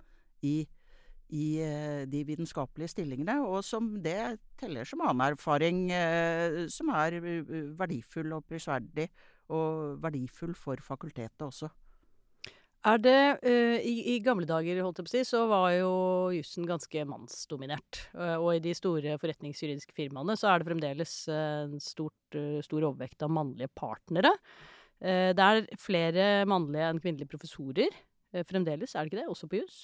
i, 0.42 0.62
i 1.32 1.46
eh, 1.64 2.02
de 2.10 2.22
vitenskapelige 2.28 2.92
stillingene, 2.92 3.38
og 3.46 3.62
som 3.64 3.94
det 4.04 4.36
teller 4.60 4.88
som 4.88 5.04
annen 5.06 5.32
erfaring 5.32 5.86
eh, 5.94 6.64
som 6.72 6.92
er 6.92 7.16
eh, 7.20 7.54
verdifull 7.78 8.34
og 8.36 8.44
prisverdig, 8.48 9.08
og 9.52 10.02
verdifull 10.02 10.52
for 10.56 10.80
fakultetet 10.84 11.44
også. 11.44 11.70
Er 12.82 12.98
det 12.98 13.18
uh, 13.46 13.78
i, 13.78 13.92
I 14.10 14.20
gamle 14.24 14.46
dager, 14.48 14.80
holdt 14.82 14.98
jeg 14.98 15.06
på 15.06 15.10
å 15.10 15.12
si, 15.12 15.20
så 15.28 15.44
var 15.46 15.68
jo 15.76 15.90
jussen 16.34 16.66
ganske 16.66 17.04
mannsdominert. 17.06 18.00
Uh, 18.10 18.40
og 18.40 18.48
i 18.56 18.62
de 18.64 18.72
store 18.74 19.14
forretningsjuridiske 19.22 19.94
firmaene 19.94 20.34
så 20.40 20.50
er 20.50 20.58
det 20.58 20.66
fremdeles 20.66 21.12
en 21.30 21.76
stort, 21.78 22.38
stor 22.66 22.88
overvekt 22.88 23.22
av 23.22 23.30
mannlige 23.38 23.70
partnere. 23.78 24.34
Det 25.02 25.46
er 25.46 25.64
flere 25.82 26.26
mannlige 26.46 26.88
enn 26.90 27.00
kvinnelige 27.02 27.30
professorer 27.30 27.94
fremdeles, 28.46 28.94
er 28.94 29.02
det 29.02 29.12
ikke 29.12 29.20
det? 29.20 29.30
Også 29.30 29.48
på 29.50 29.58
juss? 29.58 29.80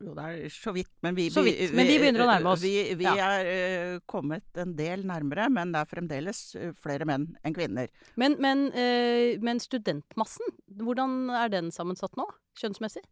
Jo, 0.00 0.14
det 0.16 0.24
er 0.24 0.52
så 0.54 0.72
vidt, 0.72 0.90
men 1.04 1.16
vi, 1.16 1.26
vidt, 1.28 1.74
men 1.76 1.88
vi 1.88 1.98
begynner 2.00 2.24
å 2.24 2.28
nærme 2.30 2.52
oss. 2.54 2.62
Vi, 2.64 2.72
vi 2.96 3.04
Ja. 3.04 3.12
er 3.36 3.48
uh, 3.50 4.00
kommet 4.08 4.60
en 4.62 4.72
del 4.78 5.04
nærmere, 5.04 5.50
men 5.52 5.74
det 5.74 5.82
er 5.82 5.90
fremdeles 5.90 6.40
eh, 6.56 6.70
flere 6.72 7.04
menn 7.08 7.26
enn 7.44 7.56
kvinner. 7.56 7.90
Men, 8.16 8.38
men, 8.40 8.70
uh, 8.72 9.36
men 9.44 9.60
studentmassen, 9.60 10.54
hvordan 10.80 11.28
er 11.42 11.52
den 11.52 11.68
sammensatt 11.74 12.16
nå? 12.16 12.24
Kjønnsmessig? 12.62 13.04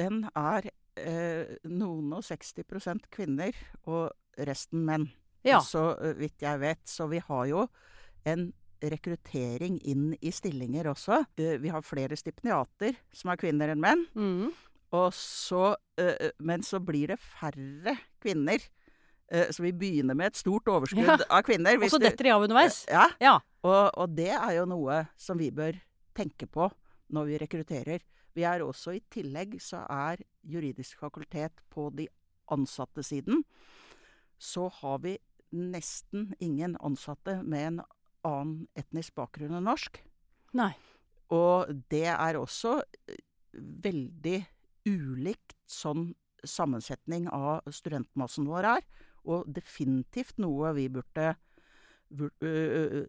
Den 0.00 0.24
er 0.32 0.70
uh, 0.72 1.52
noen 1.68 2.16
og 2.16 2.24
60% 2.24 3.10
kvinner, 3.12 3.52
og 3.84 4.08
resten 4.48 4.86
menn. 4.88 5.10
Ja. 5.44 5.60
Så 5.60 5.90
vidt 6.16 6.40
jeg 6.40 6.60
vet. 6.62 6.80
Så 6.88 7.10
vi 7.12 7.20
har 7.20 7.46
jo 7.50 7.66
en 8.24 8.52
rekruttering 8.82 9.76
inn 9.86 10.12
i 10.22 10.30
stillinger 10.34 10.88
også. 10.90 11.20
Vi 11.36 11.70
har 11.70 11.84
flere 11.86 12.16
stipendiater 12.18 12.96
som 13.14 13.30
er 13.34 13.40
kvinner 13.42 13.72
enn 13.74 13.82
menn. 13.82 14.06
Mhm. 14.16 14.52
Og 14.92 15.12
så, 15.16 15.74
eh, 15.98 16.30
men 16.44 16.62
så 16.66 16.80
blir 16.84 17.08
det 17.14 17.18
færre 17.22 17.94
kvinner. 18.20 18.60
Eh, 19.32 19.48
så 19.50 19.62
vi 19.64 19.72
begynner 19.72 20.14
med 20.18 20.26
et 20.32 20.36
stort 20.36 20.68
overskudd 20.68 21.06
Ja. 21.06 21.16
av 21.30 21.42
kvinner. 21.46 21.78
Og 21.80 21.88
så 21.90 21.98
detter 22.00 22.24
de 22.28 22.30
av 22.34 22.42
underveis? 22.44 22.82
Ja. 22.90 23.06
Ja. 23.20 23.38
Og, 23.64 23.90
og 23.96 24.14
det 24.16 24.28
er 24.34 24.58
jo 24.58 24.66
noe 24.68 25.06
som 25.16 25.38
vi 25.40 25.50
bør 25.50 25.78
tenke 26.14 26.46
på 26.50 26.68
når 27.12 27.26
vi 27.30 27.38
rekrutterer. 27.40 28.00
Vi 28.34 28.44
er 28.48 28.60
også 28.64 28.94
i 28.96 29.02
tillegg 29.12 29.58
så 29.60 29.82
er 29.88 30.20
juridisk 30.44 30.98
fakultet 31.00 31.52
på 31.72 31.88
de 31.96 32.06
ansatte 32.52 33.04
siden. 33.04 33.44
Så 34.40 34.68
har 34.80 34.98
vi 35.04 35.16
nesten 35.52 36.34
ingen 36.40 36.76
ansatte 36.80 37.42
med 37.44 37.66
en 37.66 37.82
annen 38.24 38.66
etnisk 38.76 39.14
bakgrunn 39.14 39.54
enn 39.56 39.64
norsk. 39.68 40.00
Nei. 40.56 40.72
Og 41.32 41.68
det 41.92 42.06
er 42.12 42.36
også 42.40 42.78
eh, 43.08 43.16
veldig 43.56 44.38
ulikt 44.88 45.56
sånn 45.70 46.10
sammensetning 46.42 47.28
av 47.30 47.62
studentmassen 47.70 48.48
vår 48.50 48.68
er. 48.76 48.84
Og 49.22 49.46
definitivt 49.46 50.40
noe 50.42 50.74
vi 50.74 50.88
burde 50.90 51.34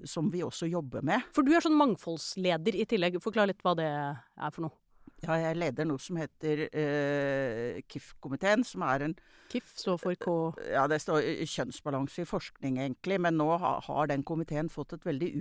Som 0.08 0.30
vi 0.32 0.40
også 0.46 0.70
jobber 0.72 1.04
med. 1.04 1.26
For 1.36 1.44
du 1.44 1.52
er 1.52 1.60
sånn 1.66 1.76
mangfoldsleder 1.76 2.78
i 2.80 2.86
tillegg. 2.88 3.18
Forklar 3.20 3.50
litt 3.50 3.60
hva 3.66 3.74
det 3.76 3.90
er 3.90 4.54
for 4.56 4.64
noe. 4.64 4.78
Ja, 5.24 5.36
jeg 5.40 5.58
leder 5.60 5.88
noe 5.88 6.00
som 6.04 6.18
heter 6.20 6.66
eh, 6.68 7.82
KIF-komiteen, 7.88 8.64
som 8.68 8.84
er 8.88 9.06
en 9.06 9.14
KIF 9.52 9.70
står 9.80 10.00
for 10.02 10.20
K... 10.20 10.34
Ja, 10.72 10.84
det 10.92 11.00
står 11.04 11.24
kjønnsbalanse 11.48 12.24
i 12.24 12.28
forskning, 12.28 12.80
egentlig. 12.84 13.20
Men 13.24 13.38
nå 13.40 13.50
har 13.60 14.10
den 14.12 14.26
komiteen 14.28 14.72
fått 14.72 14.96
et 14.98 15.08
veldig 15.08 15.32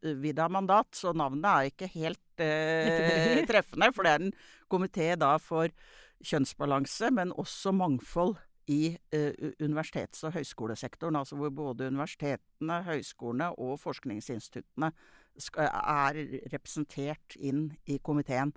utvida 0.00 0.48
mandat, 0.52 0.92
så 0.96 1.12
navnet 1.16 1.48
er 1.48 1.72
ikke 1.72 1.90
helt 1.94 2.42
eh, 2.44 3.42
treffende. 3.50 3.90
For 3.94 4.06
det 4.06 4.12
er 4.14 4.24
en 4.26 4.32
komité 4.72 5.12
da 5.20 5.34
for 5.42 5.72
kjønnsbalanse, 6.22 7.10
men 7.14 7.34
også 7.38 7.74
mangfold 7.74 8.36
i 8.70 8.94
eh, 9.14 9.32
universitets- 9.62 10.22
og 10.26 10.36
høyskolesektoren. 10.36 11.18
Altså 11.18 11.36
hvor 11.36 11.50
både 11.50 11.90
universitetene, 11.90 12.82
høyskolene 12.86 13.50
og 13.58 13.80
forskningsinstituttene 13.82 14.92
skal, 15.40 15.68
er 15.68 16.22
representert 16.52 17.36
inn 17.40 17.70
i 17.90 17.98
komiteen. 18.04 18.54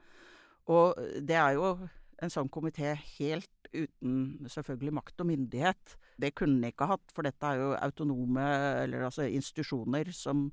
Og 0.71 0.97
det 1.21 1.37
er 1.37 1.55
jo 1.57 1.75
en 2.23 2.31
sånn 2.31 2.49
komité 2.51 2.93
helt 3.17 3.51
uten 3.75 4.47
selvfølgelig 4.49 4.93
makt 4.99 5.23
og 5.23 5.29
myndighet. 5.29 5.95
Det 6.21 6.33
kunne 6.37 6.59
den 6.59 6.69
ikke 6.71 6.87
hatt, 6.89 7.11
for 7.15 7.27
dette 7.27 7.49
er 7.49 7.59
jo 7.59 7.73
autonome, 7.75 8.45
eller 8.85 9.07
altså 9.09 9.27
institusjoner 9.27 10.11
som 10.15 10.47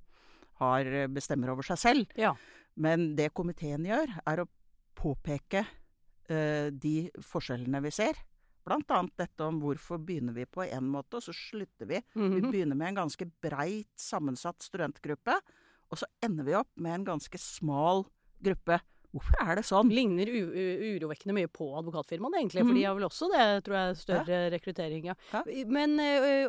har 0.60 0.84
bestemmer 1.08 1.50
over 1.54 1.62
seg 1.62 1.78
selv. 1.78 2.06
Ja. 2.16 2.34
Men 2.76 3.14
det 3.16 3.32
komiteen 3.34 3.84
gjør, 3.84 4.08
er 4.26 4.42
å 4.44 4.48
påpeke 4.94 5.64
uh, 6.30 6.68
de 6.70 7.10
forskjellene 7.20 7.80
vi 7.82 7.90
ser. 7.90 8.14
Blant 8.64 8.86
annet 8.94 9.16
dette 9.18 9.42
om 9.42 9.58
hvorfor 9.60 9.98
begynner 9.98 10.32
vi 10.36 10.44
på 10.46 10.62
én 10.68 10.86
måte, 10.86 11.18
og 11.18 11.22
så 11.24 11.32
slutter 11.34 11.88
vi. 11.90 11.98
Vi 12.14 12.20
Mhm. 12.28 12.50
begynner 12.52 12.76
med 12.78 12.88
en 12.92 13.00
ganske 13.06 13.26
breit 13.42 13.90
sammensatt 13.98 14.62
studentgruppe, 14.62 15.34
og 15.90 15.98
så 15.98 16.06
ender 16.22 16.44
vi 16.44 16.54
opp 16.54 16.68
med 16.76 16.94
en 16.94 17.04
ganske 17.04 17.38
smal 17.38 18.04
gruppe. 18.40 18.78
Hvorfor 19.12 19.34
er 19.44 19.56
det 19.56 19.64
sånn? 19.66 19.90
Ligner 19.92 20.24
urovekkende 20.30 21.34
mye 21.36 21.48
på 21.52 21.66
advokatfirmaene, 21.76 22.38
egentlig. 22.40 22.62
For 22.64 22.72
de 22.78 22.84
har 22.86 22.94
vel 22.96 23.04
også 23.04 23.28
det, 23.28 23.64
tror 23.66 23.76
jeg, 23.76 23.96
større 24.00 24.38
rekruttering. 24.54 25.04
Ja. 25.10 25.14
Ja. 25.34 25.42
Men 25.66 25.98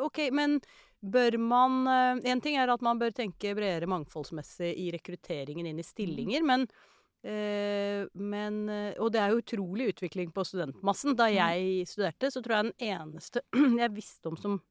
OK, 0.01 0.29
men 0.31 0.61
bør 1.03 1.35
man 1.37 1.87
En 2.23 2.41
ting 2.41 2.55
er 2.57 2.71
at 2.71 2.81
man 2.85 2.99
bør 2.99 3.11
tenke 3.11 3.51
bredere 3.57 3.89
mangfoldsmessig 3.91 4.71
i 4.79 4.89
rekrutteringen 4.95 5.67
inn 5.67 5.79
i 5.79 5.83
stillinger, 5.85 6.43
men 6.47 6.67
eh, 7.23 8.05
men, 8.19 8.61
eh, 8.69 8.93
og 8.99 9.11
det 9.13 9.21
er 9.21 9.31
jo 9.33 9.41
utrolig 9.43 9.89
utvikling 9.93 10.31
på 10.35 10.43
studentmassen. 10.47 11.15
Da 11.19 11.27
jeg 11.31 11.85
studerte, 11.87 12.31
så 12.31 12.41
tror 12.43 12.55
jeg 12.57 12.71
den 12.71 12.89
eneste 12.93 13.43
jeg 13.81 13.93
visste 13.95 14.31
om 14.31 14.37
som 14.39 14.61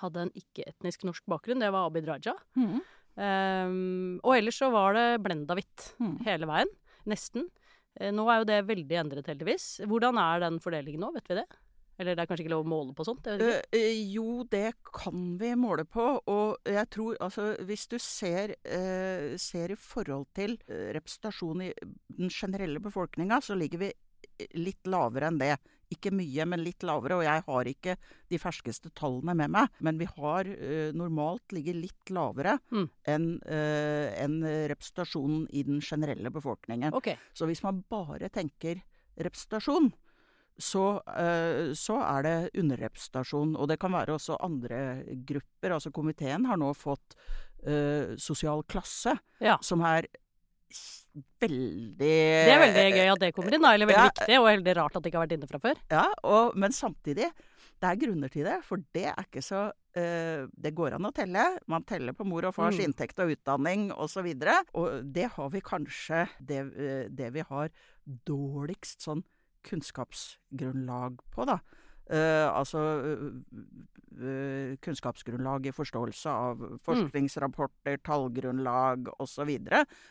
hadde 0.00 0.22
en 0.26 0.32
ikke-etnisk 0.36 1.04
norsk 1.04 1.24
bakgrunn, 1.28 1.60
det 1.60 1.68
var 1.74 1.88
Abid 1.90 2.06
Raja. 2.08 2.32
Mm. 2.56 2.80
Um, 3.20 4.20
og 4.24 4.36
ellers 4.38 4.56
så 4.62 4.70
var 4.72 4.94
det 4.96 5.08
blenda 5.24 5.56
hvitt 5.58 5.90
Mhm. 6.00 6.14
hele 6.24 6.46
veien. 6.48 6.70
Nesten. 7.10 7.48
Eh, 8.00 8.10
Nå 8.14 8.24
er 8.30 8.38
jo 8.40 8.46
det 8.48 8.60
veldig 8.68 8.96
endret, 9.00 9.26
heldigvis. 9.28 9.80
Hvordan 9.84 10.16
er 10.20 10.40
den 10.40 10.58
fordelingen 10.62 11.00
nå, 11.04 11.10
vet 11.16 11.28
vi 11.28 11.34
det? 11.42 11.46
Eller 12.00 12.16
det 12.16 12.24
er 12.24 12.30
kanskje 12.30 12.46
ikke 12.46 12.54
lov 12.54 12.64
å 12.64 12.70
måle 12.72 12.94
på 12.96 13.04
sånt? 13.04 13.26
Eh, 13.28 13.98
jo, 14.08 14.42
det 14.48 14.72
kan 14.88 15.34
vi 15.40 15.50
måle 15.60 15.84
på. 15.84 16.06
Og 16.32 16.70
jeg 16.70 16.88
tror 16.94 17.18
altså 17.20 17.50
Hvis 17.68 17.84
du 17.92 17.98
ser, 18.00 18.54
uh, 18.64 19.36
ser 19.40 19.74
i 19.74 19.76
forhold 19.78 20.30
til 20.36 20.56
representasjon 20.96 21.66
i 21.66 21.74
den 22.16 22.32
generelle 22.32 22.80
befolkninga, 22.80 23.42
så 23.44 23.58
ligger 23.58 23.84
vi 23.84 23.92
litt 24.56 24.88
lavere 24.88 25.28
enn 25.28 25.40
det. 25.40 25.52
Ikke 25.90 26.12
mye, 26.14 26.44
men 26.46 26.62
litt 26.64 26.84
lavere. 26.86 27.18
Og 27.18 27.26
jeg 27.26 27.44
har 27.50 27.68
ikke 27.68 27.96
de 28.30 28.38
ferskeste 28.40 28.92
tallene 28.96 29.34
med 29.36 29.52
meg. 29.58 29.72
Men 29.84 30.00
vi 30.00 30.08
har 30.08 30.48
uh, 30.48 30.90
normalt 30.96 31.52
ligget 31.52 31.76
litt 31.82 32.14
lavere 32.16 32.56
Mm. 32.70 32.86
enn 33.12 33.32
uh, 33.44 34.06
en 34.24 34.40
representasjonen 34.72 35.48
i 35.52 35.66
den 35.68 35.82
generelle 35.84 36.32
befolkningen. 36.32 36.94
Okay. 36.96 37.18
Så 37.34 37.50
hvis 37.50 37.64
man 37.66 37.84
bare 37.90 38.32
tenker 38.32 38.80
representasjon, 39.20 39.90
så, 40.62 40.84
eh, 41.16 41.72
så 41.78 41.98
er 42.04 42.22
det 42.26 42.34
underrepresentasjon. 42.60 43.56
Og 43.58 43.68
det 43.70 43.78
kan 43.82 43.92
være 43.96 44.14
også 44.16 44.36
andre 44.44 44.80
grupper. 45.26 45.74
Altså 45.76 45.90
komiteen 45.92 46.46
har 46.50 46.60
nå 46.60 46.72
fått 46.76 47.16
eh, 47.66 48.14
sosial 48.20 48.62
klasse, 48.70 49.16
Ja. 49.40 49.58
som 49.60 49.80
er 49.84 50.06
veldig 51.40 51.98
Det 51.98 52.52
er 52.54 52.60
veldig 52.62 52.84
gøy 52.94 53.08
at 53.12 53.20
det 53.24 53.32
kommer 53.34 53.54
inn, 53.56 53.62
da. 53.64 53.72
Eller 53.74 53.86
veldig 53.90 53.98
Ja. 54.04 54.10
viktig, 54.10 54.38
og 54.38 54.46
veldig 54.46 54.76
rart 54.76 54.96
at 54.96 55.02
det 55.02 55.10
ikke 55.12 55.18
har 55.18 55.26
vært 55.26 55.38
inne 55.38 55.48
fra 55.50 55.58
før. 55.58 55.80
Ja, 55.90 56.04
og, 56.24 56.56
men 56.56 56.70
samtidig, 56.72 57.30
det 57.80 57.88
er 57.88 57.96
grunner 57.96 58.30
til 58.30 58.44
det. 58.44 58.62
For 58.64 58.76
det 58.94 59.06
er 59.10 59.24
ikke 59.24 59.42
så 59.42 59.72
eh, 59.96 60.46
Det 60.54 60.74
går 60.76 60.94
an 60.94 61.08
å 61.08 61.12
telle. 61.12 61.58
Man 61.66 61.82
teller 61.82 62.12
på 62.14 62.24
mor 62.24 62.44
og 62.46 62.54
fars 62.54 62.76
Mm. 62.76 62.84
inntekt 62.92 63.18
og 63.18 63.32
utdanning 63.34 63.90
osv. 63.92 64.22
Og, 64.22 64.40
så 64.40 64.62
og 64.74 65.12
det 65.12 65.30
har 65.32 65.50
vi 65.50 65.60
kanskje 65.60 66.28
det, 66.40 66.60
det 67.16 67.32
vi 67.32 67.40
har 67.40 67.70
dårligst 68.06 69.00
sånn 69.02 69.24
kunnskapsgrunnlag 69.66 71.20
på, 71.34 71.46
da. 71.48 71.60
Uh, 72.10 72.48
altså 72.50 72.80
uh, 73.06 74.72
kunnskapsgrunnlag 74.82 75.68
i 75.70 75.72
forståelse 75.74 76.32
av 76.32 76.64
forskningsrapporter, 76.82 78.00
tallgrunnlag 78.02 79.12
osv. 79.22 79.52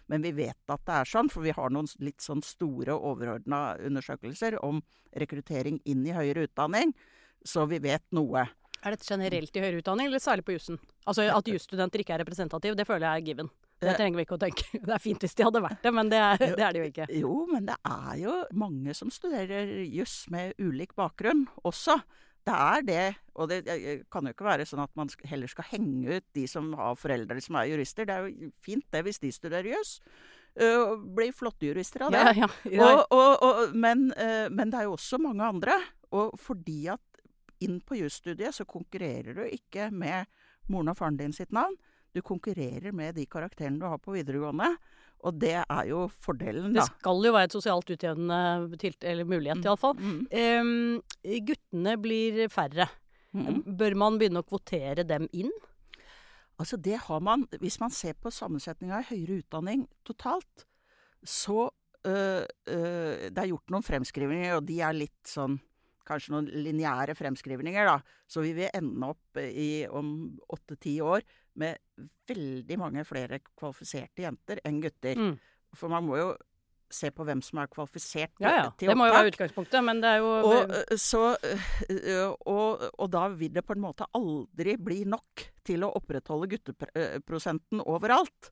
Men 0.08 0.24
vi 0.24 0.32
vet 0.38 0.72
at 0.72 0.86
det 0.88 0.96
er 1.02 1.12
sånn, 1.12 1.32
for 1.34 1.44
vi 1.44 1.56
har 1.58 1.74
noen 1.76 1.90
litt 2.00 2.24
sånn 2.24 2.44
store 2.46 2.96
overordna 2.96 3.76
undersøkelser 3.84 4.62
om 4.64 4.80
rekruttering 5.12 5.82
inn 5.90 6.08
i 6.08 6.16
høyere 6.16 6.48
utdanning, 6.48 6.96
så 7.44 7.68
vi 7.68 7.82
vet 7.84 8.06
noe. 8.16 8.48
Er 8.80 8.96
dette 8.96 9.08
generelt 9.10 9.56
i 9.56 9.64
høyere 9.66 9.82
utdanning, 9.82 10.08
eller 10.08 10.24
særlig 10.24 10.48
på 10.48 10.56
jussen? 10.56 10.80
Altså 11.04 11.28
at 11.34 11.52
jusstudenter 11.52 12.00
ikke 12.00 12.16
er 12.16 12.24
representative, 12.24 12.80
det 12.80 12.88
føler 12.88 13.10
jeg 13.10 13.20
er 13.20 13.28
given. 13.34 13.52
Det 13.80 13.90
Eh. 13.94 13.96
trenger 13.98 14.20
vi 14.20 14.26
ikke 14.28 14.36
å 14.38 14.42
tenke. 14.42 14.66
Det 14.88 14.94
er 14.96 15.04
fint 15.04 15.24
hvis 15.24 15.36
de 15.40 15.46
hadde 15.48 15.62
vært 15.64 15.84
det, 15.86 15.92
men 15.96 16.10
det 16.12 16.18
er 16.20 16.38
det, 16.42 16.64
er 16.66 16.74
de 16.76 16.80
jo 16.82 16.88
ikke. 16.90 17.06
Jo, 17.16 17.36
men 17.48 17.68
det 17.70 17.78
er 17.88 18.16
jo 18.20 18.34
mange 18.60 18.96
som 18.98 19.12
studerer 19.14 19.70
juss 19.88 20.26
med 20.34 20.54
ulik 20.60 20.96
bakgrunn 21.00 21.46
også. 21.64 22.00
Det 22.48 22.56
er 22.56 22.84
det, 22.88 23.06
og 23.36 23.50
det 23.52 23.60
kan 24.12 24.26
jo 24.26 24.34
ikke 24.34 24.48
være 24.48 24.66
sånn 24.66 24.82
at 24.82 24.92
man 24.98 25.10
heller 25.28 25.48
skal 25.52 25.68
henge 25.70 26.18
ut 26.18 26.26
de 26.34 26.46
som 26.50 26.72
har 26.80 26.96
foreldre 26.98 27.40
som 27.44 27.58
er 27.60 27.70
jurister. 27.70 28.08
Det 28.08 28.16
er 28.16 28.28
jo 28.28 28.52
fint 28.64 28.86
det 28.92 29.04
hvis 29.06 29.20
de 29.22 29.32
studerer 29.36 29.68
juss. 29.76 30.00
Uh, 30.60 30.96
blir 31.16 31.32
flotte 31.36 31.68
jurister 31.68 32.08
av 32.08 32.12
det. 32.16 32.24
Ja, 32.24 32.48
ja, 32.48 32.48
ja. 32.74 32.88
Og, 32.88 33.14
og, 33.16 33.44
og, 33.46 33.76
men, 33.78 34.08
uh, 34.18 34.48
men 34.52 34.72
det 34.74 34.80
er 34.82 34.88
jo 34.88 34.96
også 34.98 35.20
mange 35.22 35.46
andre. 35.46 35.76
Og 36.16 36.34
fordi 36.42 36.88
at 36.96 37.22
inn 37.64 37.78
på 37.86 38.00
jusstudiet 38.00 38.56
så 38.56 38.66
konkurrerer 38.68 39.36
du 39.38 39.44
ikke 39.46 39.92
med 39.92 40.26
moren 40.72 40.92
og 40.92 40.98
faren 40.98 41.20
din 41.20 41.36
sitt 41.36 41.54
navn. 41.56 41.76
Du 42.16 42.24
konkurrerer 42.26 42.94
med 42.96 43.16
de 43.20 43.26
karakterene 43.30 43.80
du 43.82 43.86
har 43.88 44.02
på 44.02 44.16
videregående. 44.16 44.72
Og 45.28 45.36
det 45.36 45.58
er 45.60 45.88
jo 45.90 46.06
fordelen, 46.24 46.72
da. 46.72 46.80
Det 46.80 46.88
skal 46.88 47.26
jo 47.28 47.34
være 47.36 47.50
et 47.50 47.56
sosialt 47.58 47.92
utjevnende 47.92 48.80
tilt 48.80 49.04
eller 49.04 49.28
mulighet, 49.28 49.66
iallfall. 49.68 49.98
Mm. 50.00 50.22
Um, 50.32 51.42
guttene 51.50 51.96
blir 52.00 52.46
færre. 52.54 52.88
Mm. 53.36 53.66
Bør 53.78 53.98
man 54.00 54.20
begynne 54.22 54.42
å 54.42 54.48
kvotere 54.48 55.04
dem 55.08 55.28
inn? 55.36 55.52
Altså 56.60 56.80
det 56.82 56.98
har 57.06 57.20
man 57.24 57.46
Hvis 57.62 57.78
man 57.80 57.92
ser 57.94 58.18
på 58.20 58.32
sammensetninga 58.34 59.00
i 59.00 59.10
høyere 59.14 59.38
utdanning 59.44 59.86
totalt, 60.04 60.66
så 61.24 61.70
øh, 62.08 62.44
øh, 62.44 63.30
Det 63.30 63.38
er 63.38 63.52
gjort 63.52 63.72
noen 63.72 63.86
fremskrivninger, 63.86 64.56
og 64.58 64.66
de 64.68 64.80
er 64.82 64.98
litt 64.98 65.30
sånn 65.30 65.60
Kanskje 66.10 66.34
noen 66.34 66.50
lineære 66.66 67.16
fremskrivninger, 67.18 67.86
da. 67.86 68.00
Så 68.30 68.44
vi 68.46 68.56
vil 68.58 68.72
ende 68.74 69.12
opp 69.14 69.40
i 69.40 69.86
om 69.94 70.14
åtte-ti 70.50 70.98
år 71.06 71.26
med 71.60 71.78
veldig 72.30 72.78
mange 72.82 73.06
flere 73.08 73.42
kvalifiserte 73.46 74.26
jenter 74.26 74.62
enn 74.66 74.82
gutter. 74.84 75.20
Mm. 75.20 75.36
For 75.78 75.92
man 75.92 76.08
må 76.08 76.18
jo 76.18 76.30
se 76.90 77.12
på 77.14 77.26
hvem 77.26 77.42
som 77.46 77.60
er 77.62 77.70
kvalifisert 77.70 78.42
Ja 78.42 78.54
ja, 78.56 78.64
til 78.78 78.90
det 78.90 78.96
må 78.98 79.06
jo 79.06 79.14
være 79.14 79.30
utgangspunktet, 79.30 79.84
men 79.86 80.00
det 80.02 80.10
er 80.16 80.24
jo 80.24 80.32
Og, 80.50 80.72
så, 80.98 81.22
og, 82.50 82.88
og 82.90 83.12
da 83.14 83.28
vil 83.38 83.54
det 83.54 83.64
på 83.66 83.76
en 83.78 83.84
måte 83.84 84.08
aldri 84.18 84.74
bli 84.82 85.04
nok 85.10 85.46
til 85.70 85.86
å 85.86 85.92
opprettholde 86.00 86.50
gutteprosenten 86.56 87.84
overalt. 87.86 88.50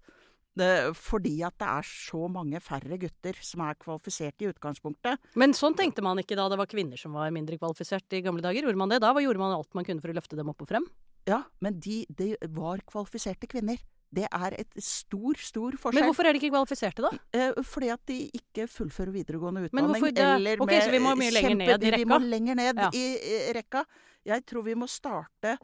Det, 0.57 0.69
fordi 0.97 1.35
at 1.45 1.55
det 1.61 1.67
er 1.69 1.85
så 1.87 2.27
mange 2.33 2.59
færre 2.63 2.97
gutter 3.01 3.37
som 3.45 3.61
er 3.67 3.75
kvalifisert 3.79 4.41
i 4.41 4.49
utgangspunktet. 4.51 5.17
Men 5.37 5.53
sånn 5.57 5.75
tenkte 5.77 6.01
man 6.05 6.17
ikke 6.21 6.35
da 6.39 6.47
det 6.49 6.57
var 6.57 6.69
kvinner 6.71 6.97
som 6.99 7.13
var 7.13 7.29
mindre 7.35 7.59
kvalifisert 7.61 8.11
i 8.17 8.21
gamle 8.25 8.41
dager. 8.41 8.65
Gjorde 8.65 8.81
man 8.81 8.89
det 8.89 9.01
da? 9.03 9.11
Hva 9.13 9.21
gjorde 9.21 9.41
man 9.43 9.53
alt 9.57 9.73
man 9.77 9.85
kunne 9.87 10.01
for 10.01 10.09
å 10.09 10.17
løfte 10.17 10.35
dem 10.39 10.49
opp 10.49 10.61
og 10.65 10.71
frem? 10.71 10.87
Ja, 11.27 11.43
men 11.61 11.77
de, 11.83 12.05
de 12.09 12.33
var 12.55 12.81
kvalifiserte 12.87 13.47
kvinner. 13.51 13.77
Det 14.07 14.23
er 14.31 14.53
et 14.55 14.69
stor, 14.79 15.35
stor 15.35 15.75
Men 15.91 16.05
hvorfor 16.07 16.23
er 16.29 16.31
de 16.31 16.39
ikke 16.39 16.53
kvalifiserte, 16.53 17.03
da? 17.03 17.09
Eh, 17.35 17.57
fordi 17.67 17.89
at 17.91 18.05
de 18.07 18.21
ikke 18.39 18.63
fullfører 18.71 19.11
videregående 19.11 19.65
utdanning. 19.67 19.91
hvorfor 19.99 20.13
det- 20.15 20.23
eller 20.23 20.61
okay, 20.63 20.77
med 20.77 20.83
så 20.87 20.91
vi 20.91 20.99
må 21.03 21.15
mye 21.19 21.33
lenger 21.35 21.55
ned 21.59 21.83
i 21.83 21.91
Vi 21.91 22.05
må 22.05 22.15
rekka? 22.17 22.29
lenger 22.29 22.55
ned 22.55 22.75
Ja. 22.77 22.89
i, 22.93 23.51
rekka. 23.53 23.83
Jeg 24.25 24.45
tror 24.45 24.63
vi 24.63 24.75
må 24.75 24.87
starte 24.87 25.57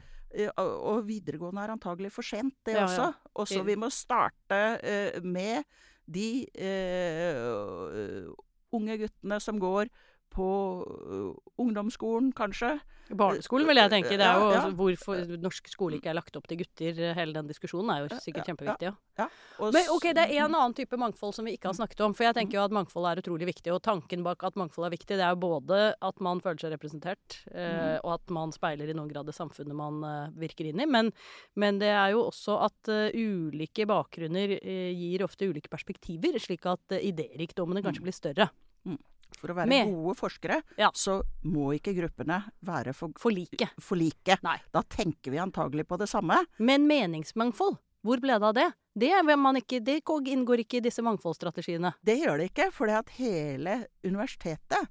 og 0.57 0.71
og 0.93 1.07
videregående 1.07 1.61
er 1.63 1.73
antagelig 1.75 2.11
for 2.11 2.25
sent, 2.25 2.55
det 2.65 2.73
Ja, 2.75 2.79
ja. 2.79 2.85
også. 2.85 3.13
Og 3.33 3.47
så 3.47 3.63
vi 3.63 3.75
må 3.75 3.89
starte 3.89 4.61
eh, 4.83 5.21
med 5.23 5.63
de 6.05 6.45
eh, 6.55 8.25
unge 8.73 8.97
guttene 8.97 9.39
som 9.39 9.59
går 9.59 9.91
på 10.33 10.49
eh, 10.83 11.31
ungdomsskolen, 11.61 12.33
kanskje. 12.33 12.79
Barneskolen 13.09 13.67
vil 13.67 13.79
jeg 13.81 13.91
tenke. 13.91 14.15
Det 14.15 14.25
er 14.25 14.39
jo 14.39 14.45
Ja, 14.47 14.53
ja. 14.53 14.59
altså, 14.61 14.75
hvorfor 14.79 15.23
norsk 15.43 15.67
skole 15.71 15.99
ikke 15.99 16.11
er 16.13 16.17
lagt 16.17 16.35
opp 16.39 16.47
til 16.49 16.61
gutter. 16.61 17.01
Hele 17.17 17.35
den 17.35 17.49
diskusjonen 17.49 17.91
er 17.93 18.05
jo 18.05 18.19
sikkert 18.23 18.47
kjempeviktig. 18.49 18.93
Ja. 19.19 19.27
Men 19.59 19.89
ok, 19.93 20.07
det 20.15 20.23
er 20.25 20.45
en 20.45 20.55
annen 20.55 20.75
type 20.77 20.97
mangfold 20.97 21.35
som 21.35 21.45
vi 21.45 21.55
ikke 21.57 21.69
har 21.69 21.77
snakket 21.77 22.01
om. 22.05 22.15
For 22.17 22.27
jeg 22.27 22.37
tenker 22.39 22.57
jo 22.57 22.63
at 22.63 22.75
mangfold 22.75 23.09
er 23.09 23.21
utrolig 23.21 23.49
viktig. 23.51 23.73
Og 23.75 23.81
tanken 23.85 24.23
bak 24.25 24.45
at 24.47 24.57
mangfold 24.59 24.87
er 24.87 24.95
viktig, 24.95 25.17
det 25.19 25.25
er 25.25 25.35
jo 25.35 25.41
både 25.43 25.81
at 25.99 26.23
man 26.23 26.41
føler 26.43 26.63
seg 26.63 26.73
representert, 26.75 27.39
eh, 27.53 27.99
og 28.01 28.15
at 28.15 28.33
man 28.33 28.55
speiler 28.55 28.89
i 28.89 28.97
noen 28.97 29.11
grad 29.11 29.29
det 29.29 29.35
samfunnet 29.37 29.77
man 29.77 30.01
eh, 30.07 30.33
virker 30.45 30.69
inn 30.69 30.81
i. 30.81 30.89
Men, 30.89 31.11
men 31.59 31.81
det 31.83 31.91
er 31.93 32.15
jo 32.15 32.27
også 32.29 32.57
at 32.65 32.91
uh, 32.91 33.07
ulike 33.13 33.85
bakgrunner 33.89 34.57
uh, 34.57 34.91
gir 34.93 35.23
ofte 35.25 35.47
ulike 35.49 35.71
perspektiver, 35.71 36.39
slik 36.41 36.65
at 36.69 36.95
uh, 36.95 37.01
idérikdommene 37.01 37.83
kanskje 37.85 38.05
blir 38.05 38.15
større. 38.15 38.49
For 39.37 39.53
å 39.53 39.55
være 39.57 39.67
Med- 39.69 39.87
gode 39.93 40.15
forskere, 40.19 40.61
Ja. 40.77 40.89
så 40.93 41.21
må 41.43 41.73
ikke 41.77 41.93
gruppene 41.95 42.43
være 42.63 42.93
for, 42.93 43.11
For 43.17 43.31
like. 43.31 43.69
for 43.79 43.95
like. 43.95 44.37
Da 44.71 44.81
tenker 44.83 45.31
vi 45.31 45.37
antagelig 45.37 45.85
på 45.87 45.97
det 45.97 46.07
samme. 46.09 46.45
Men 46.59 46.87
meningsmangfold, 46.87 47.77
hvor 48.03 48.19
ble 48.19 48.39
det 48.39 48.43
av 48.43 48.53
det? 48.53 48.73
Det, 48.95 49.11
man 49.39 49.55
ikke, 49.55 49.79
det 49.83 50.01
inngår 50.05 50.59
ikke 50.65 50.77
i 50.77 50.81
disse 50.81 51.01
mangfoldsstrategiene. 51.01 51.93
Det 52.03 52.19
gjør 52.21 52.37
det 52.37 52.51
ikke, 52.53 52.71
for 52.71 52.87
at 52.89 53.09
hele 53.17 53.87
universitetet 54.03 54.87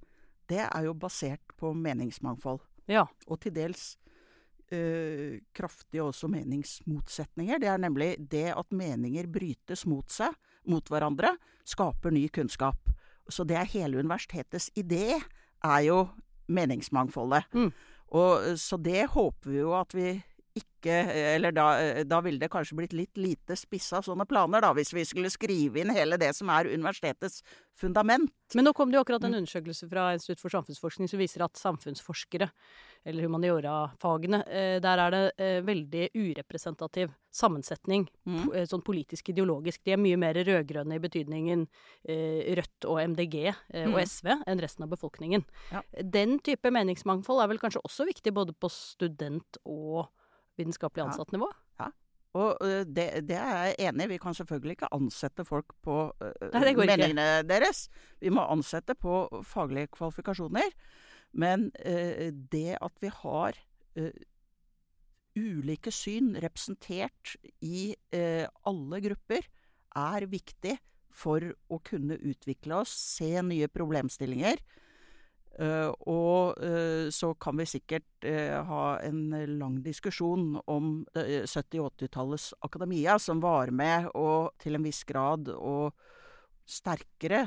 det 0.49 0.59
er 0.67 0.85
jo 0.85 0.93
basert 0.95 1.41
på 1.57 1.73
meningsmangfold. 1.75 2.61
Ja. 2.89 3.07
Og 3.29 3.39
til 3.41 3.53
dels 3.53 3.97
øh, 4.73 5.41
kraftige 5.55 6.03
også 6.03 6.29
meningsmotsetninger. 6.29 7.61
Det 7.61 7.69
er 7.69 7.79
nemlig 7.79 8.17
det 8.29 8.49
at 8.57 8.71
meninger 8.75 9.27
brytes 9.33 9.87
mot 9.87 10.09
seg, 10.13 10.35
mot 10.67 10.85
hverandre, 10.89 11.37
skaper 11.69 12.11
ny 12.15 12.27
kunnskap. 12.29 12.77
Så 13.31 13.45
det 13.49 13.57
er 13.57 13.71
hele 13.71 14.03
universitetets 14.03 14.71
idé, 14.79 15.21
er 15.63 15.81
jo 15.87 16.07
meningsmangfoldet. 16.49 17.47
Mm. 17.55 17.71
Og, 18.13 18.59
så 18.61 18.77
det 18.77 19.07
håper 19.15 19.51
vi 19.51 19.61
jo 19.63 19.73
at 19.79 19.95
vi 19.97 20.09
ikke 20.59 20.93
Eller 21.37 21.53
da, 21.55 21.67
da 22.03 22.19
ville 22.21 22.41
det 22.43 22.49
kanskje 22.51 22.75
blitt 22.75 22.93
litt 22.93 23.17
lite 23.17 23.55
spissa 23.57 24.01
sånne 24.03 24.27
planer, 24.27 24.61
da, 24.65 24.73
hvis 24.75 24.91
vi 24.93 25.05
skulle 25.07 25.31
skrive 25.31 25.79
inn 25.79 25.93
hele 25.95 26.17
det 26.19 26.33
som 26.35 26.49
er 26.51 26.67
universitetets 26.67 27.43
fundament. 27.79 28.33
Men 28.59 28.67
nå 28.67 28.73
kom 28.75 28.91
det 28.91 28.99
jo 28.99 29.03
akkurat 29.05 29.23
en 29.25 29.37
undersøkelse 29.39 29.87
fra 29.89 30.09
Institutt 30.17 30.41
for 30.43 30.51
samfunnsforskning 30.51 31.09
som 31.09 31.21
viser 31.23 31.45
at 31.47 31.55
samfunnsforskere, 31.57 32.49
eller 33.07 33.23
humaniora-fagene, 33.29 34.41
eh, 34.51 34.79
der 34.83 34.99
er 35.05 35.15
det 35.15 35.21
eh, 35.39 35.61
veldig 35.63 36.09
urepresentativ 36.19 37.15
sammensetning, 37.33 38.09
Mm. 38.27 38.51
eh, 38.55 38.67
sånn 38.67 38.83
politisk 38.85 39.31
ideologisk. 39.31 39.81
De 39.85 39.93
er 39.93 40.03
mye 40.03 40.19
mer 40.19 40.35
rød-grønne 40.35 40.95
i 40.99 41.03
betydningen 41.03 41.67
Rødt 42.59 42.85
og 42.91 42.99
MDG 43.01 43.49
og 43.87 43.95
Mm. 43.95 44.03
SV 44.03 44.27
enn 44.47 44.61
resten 44.61 44.83
av 44.85 44.91
befolkningen. 44.91 45.45
Ja. 45.71 45.83
Den 46.03 46.41
type 46.41 46.71
meningsmangfold 46.71 47.43
er 47.43 47.49
vel 47.49 47.59
kanskje 47.59 47.83
også 47.87 48.05
viktig 48.07 48.35
både 48.35 48.53
på 48.53 48.69
student- 48.69 49.59
og 49.65 50.09
vitenskapelig 50.61 51.07
ansatt 51.07 51.33
nivå? 51.35 51.49
Ja, 51.81 51.89
Og 52.39 52.59
det, 52.89 53.07
det 53.29 53.37
er 53.37 53.55
jeg 53.71 53.89
enig 53.89 54.05
i. 54.07 54.11
Vi 54.15 54.19
kan 54.23 54.35
selvfølgelig 54.37 54.77
ikke 54.79 54.93
ansette 54.97 55.45
folk 55.45 55.73
på 55.85 55.97
Nei, 56.23 56.63
det 56.65 56.75
går 56.77 56.85
ikke. 56.87 56.97
meningene 56.97 57.27
deres. 57.49 57.87
Vi 58.21 58.33
må 58.33 58.45
ansette 58.49 58.97
på 58.97 59.27
faglige 59.45 59.91
kvalifikasjoner. 59.97 60.73
Men 61.33 61.71
det 62.53 62.77
at 62.81 62.93
vi 63.01 63.09
har 63.23 63.57
ulike 65.37 65.93
syn 65.93 66.35
representert 66.45 67.37
i 67.65 67.93
alle 68.13 69.01
grupper, 69.05 69.47
er 69.97 70.27
viktig 70.29 70.79
for 71.13 71.45
å 71.69 71.79
kunne 71.85 72.17
utvikle 72.21 72.79
oss, 72.83 72.93
se 73.19 73.31
nye 73.45 73.69
problemstillinger. 73.69 74.61
Eh, 75.61 75.91
og 76.09 76.57
eh, 76.65 77.11
så 77.13 77.35
kan 77.37 77.59
vi 77.61 77.67
sikkert 77.69 78.25
eh, 78.25 78.55
ha 78.65 78.85
en 79.05 79.27
lang 79.59 79.81
diskusjon 79.85 80.55
om 80.71 81.03
eh, 81.15 81.43
70- 81.45 81.83
og 81.83 81.91
80-tallets 81.99 82.47
akademia, 82.65 83.19
som 83.21 83.43
var 83.45 83.71
med 83.75 84.09
og 84.17 84.55
til 84.63 84.79
en 84.79 84.87
viss 84.87 85.03
grad 85.05 85.51
og 85.53 85.93
sterkere 86.73 87.41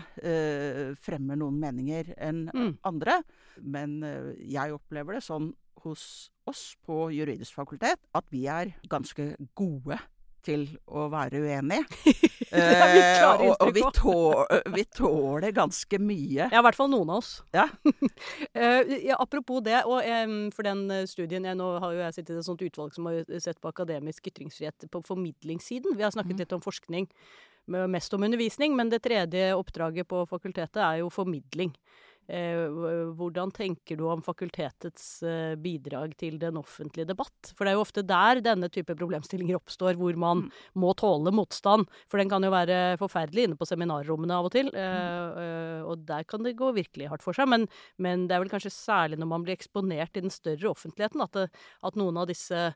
fremmer 1.00 1.38
noen 1.40 1.56
meninger 1.62 2.10
enn 2.20 2.50
Mm. 2.54 2.74
andre. 2.84 3.22
Men 3.64 3.94
jeg 4.38 4.74
opplever 4.76 5.16
det 5.16 5.24
sånn 5.24 5.54
hos 5.86 6.04
oss 6.46 6.76
på 6.86 7.08
juridisk 7.16 7.56
fakultet 7.56 7.96
at 8.14 8.26
vi 8.30 8.44
er 8.52 8.74
ganske 8.92 9.32
gode 9.56 9.98
til 10.46 10.68
å 10.86 11.08
være 11.10 11.40
uenige. 11.42 11.88
Eh, 12.56 13.22
og, 13.26 13.56
og 13.60 13.72
vi, 13.76 13.82
inntrykk 13.82 13.98
tå, 14.00 14.72
vi 14.76 14.84
tåler 14.96 15.56
ganske 15.56 16.00
mye. 16.02 16.48
Ja, 16.48 16.62
i 16.62 16.64
hvert 16.66 16.78
fall 16.78 16.92
noen 16.92 17.12
av 17.14 17.24
oss. 17.24 17.38
Ja. 17.56 17.70
Eh, 18.56 19.12
apropos 19.12 19.60
det, 19.66 19.82
og 19.90 20.00
em, 20.08 20.48
for 20.56 20.66
den 20.66 20.86
eh, 20.94 21.04
studien 21.10 21.44
jeg, 21.46 21.58
Nå 21.60 21.66
har 21.82 21.92
jo 21.94 22.00
jeg 22.00 22.16
sittet 22.16 22.36
i 22.36 22.40
et 22.40 22.48
sånt 22.48 22.62
utvalg 22.64 22.94
som 22.96 23.10
har 23.10 23.26
sett 23.44 23.60
på 23.62 23.70
akademisk 23.70 24.30
ytringsfrihet 24.32 24.88
på 24.92 25.02
formidlingssiden. 25.06 25.98
Vi 25.98 26.06
har 26.06 26.14
snakket 26.16 26.38
mm. 26.38 26.42
litt 26.44 26.56
om 26.56 26.64
forskning, 26.64 27.08
mest 27.92 28.16
om 28.16 28.26
undervisning, 28.26 28.76
men 28.78 28.92
det 28.94 29.02
tredje 29.06 29.50
oppdraget 29.58 30.08
på 30.10 30.24
fakultetet 30.32 30.82
er 30.82 31.02
jo 31.02 31.12
formidling. 31.14 31.74
Eh, 32.26 32.66
hvordan 33.14 33.52
tenker 33.54 34.00
du 34.00 34.08
om 34.10 34.22
fakultetets 34.26 35.22
eh, 35.22 35.54
bidrag 35.62 36.16
til 36.18 36.40
den 36.42 36.58
offentlige 36.58 37.06
debatt? 37.12 37.52
For 37.54 37.66
det 37.66 37.74
er 37.74 37.78
jo 37.78 37.84
ofte 37.84 38.02
der 38.02 38.42
denne 38.42 38.70
type 38.74 38.96
problemstillinger 38.98 39.60
oppstår, 39.60 39.94
hvor 40.00 40.18
man 40.18 40.46
Mm. 40.46 40.50
må 40.82 40.94
tåle 40.98 41.32
motstand. 41.32 41.86
For 42.10 42.18
den 42.18 42.30
kan 42.30 42.42
jo 42.42 42.50
være 42.50 42.98
forferdelig 42.98 43.46
inne 43.46 43.58
på 43.60 43.68
seminarrommene 43.70 44.34
av 44.34 44.50
og 44.50 44.52
til, 44.52 44.72
eh, 44.74 45.30
eh, 45.46 45.82
og 45.86 46.06
der 46.06 46.24
kan 46.24 46.42
det 46.44 46.58
gå 46.58 46.74
virkelig 46.74 47.10
hardt 47.10 47.22
for 47.22 47.34
seg. 47.34 47.48
Men, 47.48 47.68
men 48.00 48.28
det 48.28 48.36
er 48.36 48.42
vel 48.44 48.50
kanskje 48.50 48.74
særlig 48.74 49.20
når 49.20 49.28
man 49.30 49.44
blir 49.46 49.56
eksponert 49.56 50.18
i 50.18 50.22
den 50.26 50.34
større 50.34 50.74
offentligheten, 50.74 51.22
at, 51.22 51.32
det, 51.32 51.50
at 51.84 51.96
noen 51.96 52.18
av 52.18 52.28
disse 52.28 52.74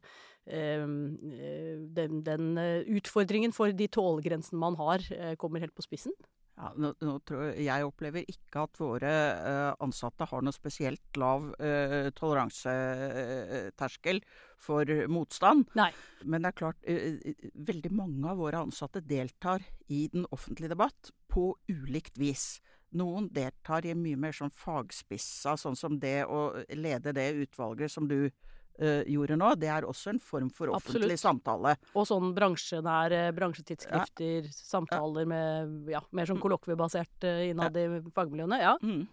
den, 0.50 2.24
den 2.26 2.58
utfordringen 2.90 3.52
for 3.54 3.70
de 3.70 3.86
tålegrensene 3.88 4.58
man 4.58 4.78
har, 4.80 5.04
kommer 5.38 5.60
helt 5.62 5.76
på 5.78 5.86
spissen. 5.86 6.16
Ja, 6.60 6.74
nå, 6.76 6.90
nå 7.00 7.14
tror 7.24 7.46
jeg, 7.48 7.64
jeg 7.70 7.86
opplever 7.88 8.26
ikke 8.28 8.66
at 8.66 8.80
våre 8.82 9.12
eh, 9.32 9.70
ansatte 9.80 10.26
har 10.28 10.42
noe 10.44 10.52
spesielt 10.52 11.16
lav 11.20 11.46
uh, 11.56 12.10
toleranseterskel 12.18 14.20
for 14.60 14.84
motstand. 15.08 15.72
Nei. 15.80 15.94
Men 16.28 16.44
det 16.44 16.52
er 16.52 16.60
klart, 16.60 16.84
eh, 16.84 17.16
veldig 17.56 17.94
mange 17.96 18.28
av 18.28 18.44
våre 18.44 18.60
ansatte 18.66 19.00
deltar 19.08 19.64
i 19.88 20.12
den 20.12 20.28
offentlige 20.36 20.76
debatt 20.76 21.16
på 21.32 21.56
ulikt 21.72 22.20
vis. 22.20 22.60
Noen 23.00 23.32
deltar 23.32 23.88
i 23.88 23.96
mye 23.96 24.20
mer 24.20 24.36
sånn 24.36 24.52
fagspissa, 24.52 25.56
sånn 25.62 25.78
som 25.80 25.96
det 26.02 26.26
å 26.28 26.52
lede 26.76 27.14
det 27.16 27.30
utvalget 27.46 27.94
som 27.94 28.10
du 28.10 28.34
eh, 28.80 29.04
gjorde 29.12 29.38
nå. 29.40 29.52
Det 29.60 29.70
er 29.70 29.86
også 29.88 30.14
en 30.14 30.20
form 30.24 30.50
for 30.56 30.72
offentlig 30.74 31.12
Absolutt. 31.14 31.24
samtale. 31.24 31.76
Og 31.94 32.08
sånn 32.10 32.34
bransjenære 32.38 33.22
bransjetidsskrifter, 33.38 34.50
samtaler 34.56 35.28
med 35.30 35.90
ja, 35.94 36.02
mer 36.16 36.26
sånn 36.30 36.42
kollokviebasert 36.42 37.28
uh, 37.28 37.46
innad 37.52 37.78
i 37.78 37.88
fagmiljøene. 38.16 38.60
Ja. 38.64 38.76
Mm. 38.84 39.08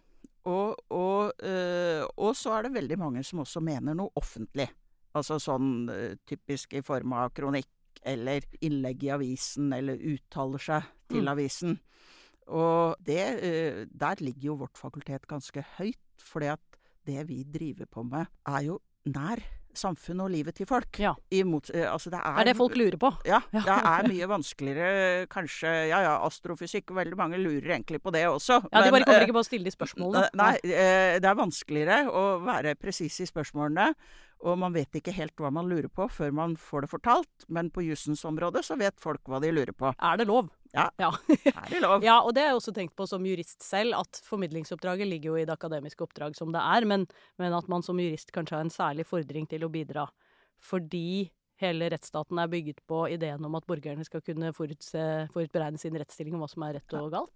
Og, 0.46 0.76
og, 0.94 1.32
uh, 1.42 2.04
og 2.22 2.36
så 2.38 2.54
er 2.56 2.68
det 2.68 2.76
veldig 2.78 2.98
mange 3.02 3.24
som 3.26 3.42
også 3.42 3.62
mener 3.66 3.96
noe 3.98 4.14
offentlig. 4.16 4.68
Altså 5.16 5.38
sånn 5.40 5.88
eh, 5.88 6.18
typisk 6.28 6.74
i 6.76 6.82
form 6.84 7.14
av 7.16 7.30
kronikk 7.32 8.02
eller 8.04 8.44
innlegg 8.60 9.00
i 9.06 9.08
avisen, 9.14 9.70
eller 9.72 9.96
uttaler 9.96 10.60
seg 10.60 10.82
til 11.08 11.22
Mm. 11.24 11.30
avisen. 11.32 11.78
Og 12.52 12.94
det, 13.02 13.22
eh, 13.42 13.84
der 13.90 14.20
ligger 14.20 14.50
jo 14.50 14.56
vårt 14.60 14.76
fakultet 14.76 15.24
ganske 15.26 15.64
høyt, 15.78 15.96
fordi 16.20 16.52
at 16.52 16.60
det 17.06 17.24
vi 17.26 17.42
driver 17.44 17.86
på 17.86 18.04
med, 18.04 18.26
er 18.46 18.60
jo 18.68 18.78
nær 19.06 19.42
samfunnet 19.76 20.24
og 20.24 20.30
livet 20.32 20.56
til 20.56 20.64
folk. 20.68 20.88
Ja. 21.02 21.12
I 21.36 21.42
mot, 21.44 21.68
eh, 21.74 21.84
altså 21.84 22.08
det 22.12 22.16
er, 22.22 22.38
er 22.40 22.48
det 22.48 22.54
folk 22.56 22.76
lurer 22.80 22.96
på. 23.00 23.10
ja, 23.28 23.42
Ja. 23.52 23.60
det 23.66 23.74
er 23.76 24.08
mye 24.08 24.28
vanskeligere 24.30 25.26
kanskje 25.28 25.88
Ja 25.90 26.00
ja, 26.00 26.14
astrofysikk, 26.24 26.94
veldig 26.96 27.16
mange 27.18 27.36
lurer 27.36 27.74
egentlig 27.76 28.00
på 28.02 28.12
det 28.14 28.24
også. 28.26 28.62
Ja, 28.72 28.82
De 28.82 28.90
men, 28.90 28.96
bare 28.96 29.04
kommer 29.04 29.20
eh, 29.20 29.26
ikke 29.28 29.36
på 29.36 29.44
å 29.44 29.48
stille 29.50 29.68
de 29.68 29.74
spørsmålene. 29.74 30.30
Nei, 30.34 30.54
eh, 30.64 31.18
det 31.20 31.28
er 31.28 31.36
vanskeligere 31.36 31.98
å 32.08 32.24
være 32.44 32.74
presis 32.80 33.20
i 33.20 33.28
spørsmålene. 33.28 33.90
Og 34.44 34.58
man 34.60 34.74
vet 34.74 34.98
ikke 34.98 35.14
helt 35.16 35.38
hva 35.40 35.48
man 35.54 35.68
lurer 35.70 35.88
på 35.88 36.08
før 36.12 36.34
man 36.36 36.58
får 36.60 36.84
det 36.84 36.90
fortalt. 36.92 37.46
Men 37.48 37.70
på 37.72 37.86
jussens 37.86 38.24
område 38.28 38.62
så 38.66 38.76
vet 38.78 39.00
folk 39.00 39.24
hva 39.30 39.40
de 39.42 39.52
lurer 39.54 39.72
på. 39.72 39.94
Er 39.96 40.20
det 40.20 40.28
lov? 40.28 40.50
Ja. 40.76 40.90
ja. 41.00 41.08
Er 41.54 41.70
det 41.70 41.80
lov? 41.80 42.04
Ja, 42.04 42.18
og 42.20 42.34
det 42.36 42.44
har 42.44 42.52
jeg 42.52 42.60
også 42.60 42.74
tenkt 42.76 42.96
på 42.98 43.06
som 43.08 43.24
jurist 43.24 43.64
selv, 43.64 43.96
at 43.96 44.20
formidlingsoppdraget 44.26 45.08
ligger 45.08 45.32
jo 45.32 45.40
i 45.40 45.46
det 45.48 45.56
akademiske 45.56 46.04
oppdrag 46.04 46.36
som 46.36 46.52
det 46.52 46.60
er, 46.60 46.84
men, 46.84 47.08
men 47.40 47.56
at 47.56 47.70
man 47.72 47.84
som 47.86 47.98
jurist 48.02 48.34
kanskje 48.34 48.58
har 48.58 48.66
en 48.66 48.74
særlig 48.74 49.08
fordring 49.08 49.48
til 49.48 49.64
å 49.64 49.72
bidra 49.72 50.04
fordi 50.66 51.28
Hele 51.60 51.88
rettsstaten 51.88 52.36
er 52.36 52.50
bygget 52.52 52.82
på 52.88 53.06
ideen 53.08 53.44
om 53.48 53.54
at 53.56 53.64
borgerne 53.68 54.04
skal 54.04 54.20
kunne 54.24 54.50
forutse, 54.52 55.04
forutberegne 55.32 55.80
sin 55.80 55.94
rettsstilling 55.96 56.34
om 56.36 56.42
hva 56.44 56.50
som 56.52 56.66
er 56.66 56.76
rett 56.76 56.96
og 56.98 57.08
galt. 57.14 57.32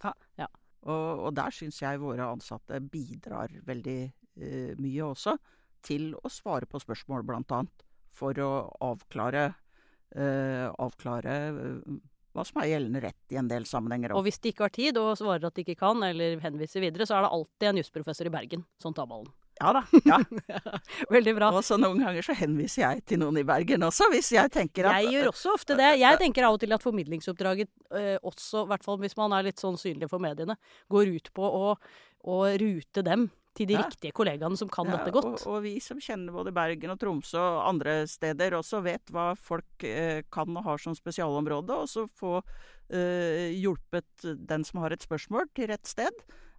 Og, 0.84 1.22
og 1.24 1.30
der 1.36 1.54
syns 1.56 1.80
jeg 1.80 2.00
våre 2.02 2.26
ansatte 2.28 2.82
bidrar 2.92 3.54
veldig 3.64 4.00
uh, 4.04 4.74
mye 4.80 5.06
også. 5.08 5.38
Til 5.86 6.12
å 6.20 6.30
svare 6.32 6.68
på 6.68 6.80
spørsmål, 6.82 7.24
blant 7.26 7.52
annet. 7.56 7.84
For 8.16 8.36
å 8.42 8.52
avklare, 8.84 9.52
eh, 10.14 10.66
avklare 10.68 11.36
eh, 11.50 11.98
hva 12.34 12.44
som 12.46 12.60
er 12.62 12.72
gjeldende 12.74 13.02
rett 13.02 13.34
i 13.34 13.38
en 13.40 13.48
del 13.50 13.66
sammenhenger. 13.66 14.14
Og 14.14 14.26
hvis 14.26 14.38
de 14.42 14.52
ikke 14.52 14.66
har 14.68 14.74
tid 14.74 14.98
og 15.00 15.16
svarer 15.18 15.46
at 15.48 15.56
de 15.56 15.64
ikke 15.64 15.78
kan, 15.80 16.02
eller 16.06 16.38
henviser 16.44 16.84
videre, 16.84 17.06
så 17.08 17.18
er 17.18 17.26
det 17.26 17.32
alltid 17.36 17.70
en 17.70 17.80
jusprofessor 17.82 18.30
i 18.30 18.34
Bergen 18.34 18.66
som 18.82 18.94
tar 18.94 19.08
ballen. 19.10 19.30
Ja 19.60 19.74
da. 19.76 19.82
ja. 20.08 20.18
Veldig 21.14 21.34
bra. 21.36 21.50
Og 21.52 21.64
så 21.66 21.76
noen 21.80 22.00
ganger 22.00 22.24
så 22.24 22.36
henviser 22.38 22.84
jeg 22.86 23.02
til 23.10 23.20
noen 23.20 23.42
i 23.42 23.44
Bergen 23.46 23.84
også, 23.84 24.08
hvis 24.12 24.30
jeg 24.32 24.52
tenker 24.54 24.88
at 24.88 25.02
Jeg 25.02 25.18
gjør 25.18 25.32
også 25.34 25.52
ofte 25.52 25.76
det. 25.76 25.90
Jeg 26.00 26.20
tenker 26.22 26.46
av 26.48 26.56
og 26.56 26.62
til 26.62 26.72
at 26.76 26.84
formidlingsoppdraget 26.84 27.68
eh, 27.98 28.16
også, 28.22 28.64
i 28.64 28.70
hvert 28.72 28.86
fall 28.86 29.02
hvis 29.02 29.18
man 29.20 29.36
er 29.36 29.50
litt 29.50 29.60
sånn 29.60 29.76
synlig 29.80 30.08
for 30.12 30.22
mediene, 30.22 30.56
går 30.92 31.12
ut 31.18 31.28
på 31.36 31.44
å, 31.44 31.74
å 32.24 32.40
rute 32.62 33.04
dem 33.04 33.28
til 33.56 33.66
de 33.66 33.74
Ja. 33.74 33.82
riktige 33.82 34.12
kollegaene 34.14 34.56
som 34.56 34.68
kan 34.68 34.86
Ja, 34.86 34.96
dette 34.96 35.10
godt. 35.12 35.46
Og, 35.46 35.46
og 35.46 35.62
vi 35.62 35.80
som 35.80 35.98
kjenner 35.98 36.32
både 36.32 36.52
Bergen 36.54 36.90
og 36.90 36.98
Tromsø 37.00 37.38
og 37.38 37.68
andre 37.68 38.06
steder 38.06 38.54
også, 38.56 38.82
vet 38.82 39.04
hva 39.10 39.34
folk 39.36 39.84
eh, 39.84 40.22
kan 40.30 40.56
og 40.56 40.64
har 40.64 40.78
som 40.78 40.94
spesialområde. 40.94 41.74
Og 41.74 41.88
så 41.90 42.06
få 42.08 42.38
eh, 42.90 43.50
hjulpet 43.58 44.24
den 44.46 44.64
som 44.64 44.80
har 44.80 44.92
et 44.94 45.02
spørsmål, 45.02 45.50
til 45.54 45.68
rett 45.72 45.86
sted, 45.86 46.14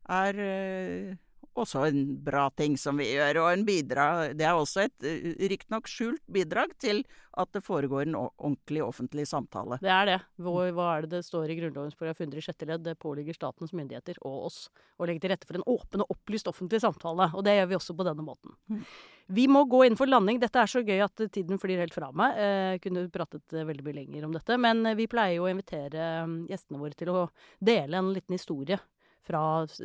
er 0.10 0.36
eh, 0.36 1.16
også 1.60 1.86
en 1.90 2.04
bra 2.24 2.46
ting 2.56 2.78
som 2.80 3.00
vi 3.02 3.10
gjør. 3.12 3.42
Og 3.44 3.50
en 3.52 3.66
bidrag 3.68 4.36
Det 4.40 4.48
er 4.48 4.56
også 4.58 4.86
et 4.86 5.08
uh, 5.08 5.32
riktignok 5.52 5.90
skjult 5.92 6.24
bidrag 6.32 6.74
til 6.80 7.04
at 7.40 7.52
det 7.56 7.64
foregår 7.64 8.08
en 8.08 8.18
ordentlig 8.20 8.82
offentlig 8.84 9.24
samtale. 9.28 9.78
Det 9.82 9.92
er 9.92 10.08
det. 10.10 10.18
Hvor, 10.44 10.66
hva 10.76 10.88
er 10.98 11.06
det 11.06 11.18
det 11.18 11.26
står 11.28 11.52
i 11.52 11.56
Grunnlovens 11.60 11.96
paragraf 11.96 12.20
100 12.20 12.42
i 12.42 12.44
sjette 12.44 12.68
ledd? 12.68 12.84
Det 12.84 12.98
påligger 13.00 13.38
statens 13.38 13.72
myndigheter 13.76 14.20
og 14.28 14.50
oss 14.50 14.60
å 15.00 15.08
legge 15.08 15.24
til 15.24 15.32
rette 15.34 15.48
for 15.48 15.60
en 15.60 15.66
åpen 15.70 16.04
og 16.04 16.12
opplyst 16.12 16.50
offentlig 16.52 16.82
samtale. 16.84 17.30
Og 17.36 17.46
det 17.48 17.56
gjør 17.56 17.72
vi 17.72 17.80
også 17.80 17.96
på 17.96 18.08
denne 18.08 18.26
måten. 18.26 18.56
Mm. 18.72 18.84
Vi 19.32 19.48
må 19.48 19.64
gå 19.72 19.86
inn 19.88 19.96
for 19.96 20.12
landing. 20.12 20.42
Dette 20.42 20.60
er 20.60 20.72
så 20.72 20.82
gøy 20.84 21.00
at 21.06 21.24
tiden 21.32 21.60
flyr 21.62 21.86
helt 21.86 21.96
fra 21.96 22.12
meg. 22.12 22.36
Jeg 22.36 22.82
kunne 22.84 23.08
pratet 23.14 23.56
eh, 23.56 23.68
veldig 23.68 23.86
mye 23.86 24.00
lenger 24.02 24.28
om 24.28 24.36
dette. 24.36 24.58
Men 24.60 24.84
eh, 24.90 24.98
vi 25.00 25.08
pleier 25.12 25.38
jo 25.40 25.48
å 25.48 25.52
invitere 25.52 26.08
eh, 26.18 26.34
gjestene 26.52 26.82
våre 26.82 26.98
til 27.00 27.14
å 27.14 27.30
dele 27.64 28.02
en 28.02 28.12
liten 28.12 28.36
historie 28.36 28.80
fra 29.26 29.42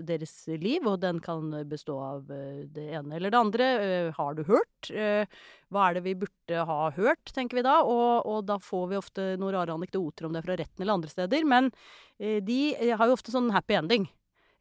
deres 0.09 0.33
liv, 0.49 0.87
og 0.88 1.01
den 1.03 1.18
kan 1.25 1.51
bestå 1.68 1.96
av 2.01 2.31
eh, 2.33 2.62
det 2.72 2.87
ene 2.96 3.18
eller 3.18 3.33
det 3.35 3.38
andre. 3.38 3.66
Eh, 3.85 4.09
Har 4.16 4.37
du 4.38 4.42
hørt? 4.49 4.90
Eh, 4.90 5.27
Hva 5.72 5.88
er 5.90 5.99
det 5.99 6.05
vi 6.07 6.14
burde 6.22 6.64
ha 6.70 6.90
hørt, 6.96 7.33
tenker 7.37 7.59
vi 7.61 7.64
da. 7.66 7.79
Og, 7.85 8.25
og 8.27 8.44
da 8.49 8.57
får 8.62 8.87
vi 8.92 9.01
ofte 9.01 9.27
noen 9.40 9.55
rare 9.59 9.77
anekdoter 9.77 10.29
om 10.29 10.37
det 10.37 10.44
fra 10.46 10.57
retten 10.57 10.83
eller 10.85 10.96
andre 10.99 11.12
steder. 11.12 11.44
Men 11.49 11.70
eh, 12.18 12.38
de 12.44 12.61
eh, 12.75 12.94
har 12.96 13.11
jo 13.11 13.16
ofte 13.18 13.35
sånn 13.35 13.53
happy 13.55 13.77
ending. 13.79 14.09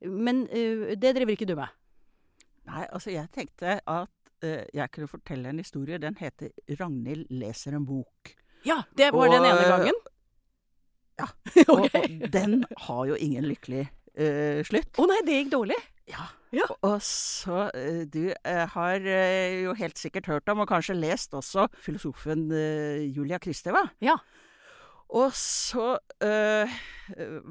Men 0.06 0.46
eh, 0.52 0.92
det 1.00 1.16
driver 1.16 1.38
ikke 1.38 1.50
du 1.50 1.56
med. 1.60 1.72
Nei, 2.66 2.84
altså 2.90 3.14
jeg 3.14 3.30
tenkte 3.34 3.78
at 3.80 4.44
eh, 4.44 4.66
jeg 4.74 4.92
kunne 4.92 5.12
fortelle 5.12 5.52
en 5.54 5.62
historie. 5.62 6.02
Den 6.02 6.18
heter 6.20 6.52
'Ragnhild 6.68 7.30
leser 7.30 7.78
en 7.78 7.86
bok'. 7.88 8.36
Ja, 8.66 8.82
det 8.98 9.12
var 9.14 9.30
den 9.30 9.46
ene 9.46 9.70
gangen? 9.70 10.04
ja. 11.16 11.28
okay. 11.70 11.70
Og, 11.70 12.26
og 12.26 12.32
den 12.34 12.66
har 12.88 13.06
jo 13.08 13.16
ingen 13.16 13.46
lykkelig 13.48 13.86
eh, 14.18 14.64
slutt. 14.68 14.92
Å 14.98 15.08
nei, 15.12 15.22
det 15.28 15.40
gikk 15.42 15.52
dårlig. 15.58 15.78
Ja. 16.12 16.28
Ja. 16.56 16.68
Og- 16.70 16.78
Og 16.94 17.02
så 17.04 17.66
eh, 17.76 18.06
Du 18.06 18.30
eh, 18.32 18.66
har 18.76 18.96
eh, 19.02 19.64
jo 19.66 19.74
helt 19.76 19.98
sikkert 20.00 20.28
hørt 20.32 20.48
om, 20.50 20.60
og 20.64 20.70
kanskje 20.70 20.96
lest 20.96 21.34
også, 21.34 21.68
filosofen 21.84 22.48
eh, 22.54 23.04
Julia 23.12 23.40
Kristeva. 23.40 23.82
Ja. 24.00 24.16
Og 25.16 25.32
så 25.38 26.00
øh, 26.26 26.72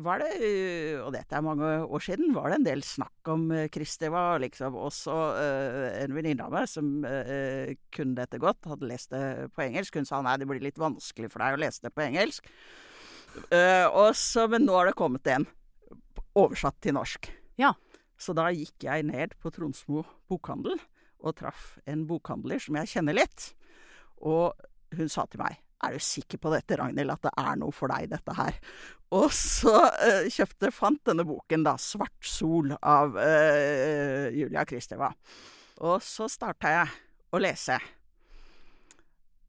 var 0.02 0.18
det, 0.18 0.30
og 1.04 1.12
dette 1.14 1.36
er 1.36 1.40
mange 1.46 1.68
år 1.86 2.02
siden, 2.02 2.32
var 2.34 2.48
det 2.50 2.56
en 2.58 2.66
del 2.66 2.82
snakk 2.82 3.28
om 3.30 3.44
Kristeva. 3.70 4.38
Liksom 4.42 4.74
også 4.74 5.14
øh, 5.38 6.02
en 6.02 6.14
venninne 6.16 6.42
av 6.42 6.50
meg 6.56 6.66
som 6.68 7.04
øh, 7.06 7.74
kunne 7.94 8.16
dette 8.18 8.40
godt, 8.42 8.66
hadde 8.66 8.88
lest 8.90 9.10
det 9.14 9.52
på 9.54 9.62
engelsk. 9.68 9.94
Hun 10.00 10.04
sa 10.08 10.18
nei, 10.26 10.34
det 10.42 10.48
blir 10.50 10.64
litt 10.66 10.80
vanskelig 10.82 11.30
for 11.30 11.44
deg 11.44 11.54
å 11.54 11.62
lese 11.62 11.84
det 11.86 11.94
på 11.94 12.02
engelsk. 12.08 12.48
Uh, 13.50 13.86
og 13.90 14.12
så, 14.14 14.44
men 14.50 14.62
nå 14.66 14.74
har 14.78 14.86
det 14.90 14.98
kommet 14.98 15.26
en 15.26 15.46
oversatt 16.38 16.80
til 16.84 16.96
norsk. 16.96 17.30
Ja. 17.60 17.74
Så 18.18 18.34
da 18.36 18.48
gikk 18.54 18.86
jeg 18.86 19.06
ned 19.08 19.34
på 19.42 19.50
Tronsmo 19.54 20.04
bokhandel 20.30 20.78
og 21.24 21.36
traff 21.38 21.74
en 21.90 22.04
bokhandler 22.08 22.62
som 22.62 22.78
jeg 22.80 22.92
kjenner 22.96 23.16
litt. 23.16 23.52
Og 24.22 24.54
hun 24.94 25.10
sa 25.10 25.26
til 25.30 25.42
meg 25.42 25.60
er 25.84 25.96
du 25.98 26.00
sikker 26.00 26.40
på 26.40 26.52
dette, 26.52 26.78
Ragnhild, 26.80 27.12
at 27.12 27.26
det 27.26 27.32
er 27.40 27.56
noe 27.60 27.74
for 27.74 27.92
deg, 27.92 28.08
dette 28.12 28.34
her? 28.38 28.56
Og 29.14 29.26
så 29.36 29.74
uh, 29.74 30.28
kjøpte, 30.32 30.70
fant 30.72 31.02
denne 31.04 31.26
boken, 31.28 31.66
da, 31.66 31.74
'Svart 31.76 32.24
sol' 32.24 32.72
av 32.78 33.18
uh, 33.18 34.30
Julia 34.32 34.64
Kristeva. 34.68 35.10
Og 35.84 35.98
så 36.04 36.28
starta 36.30 36.72
jeg 36.72 36.94
å 37.34 37.42
lese. 37.42 37.76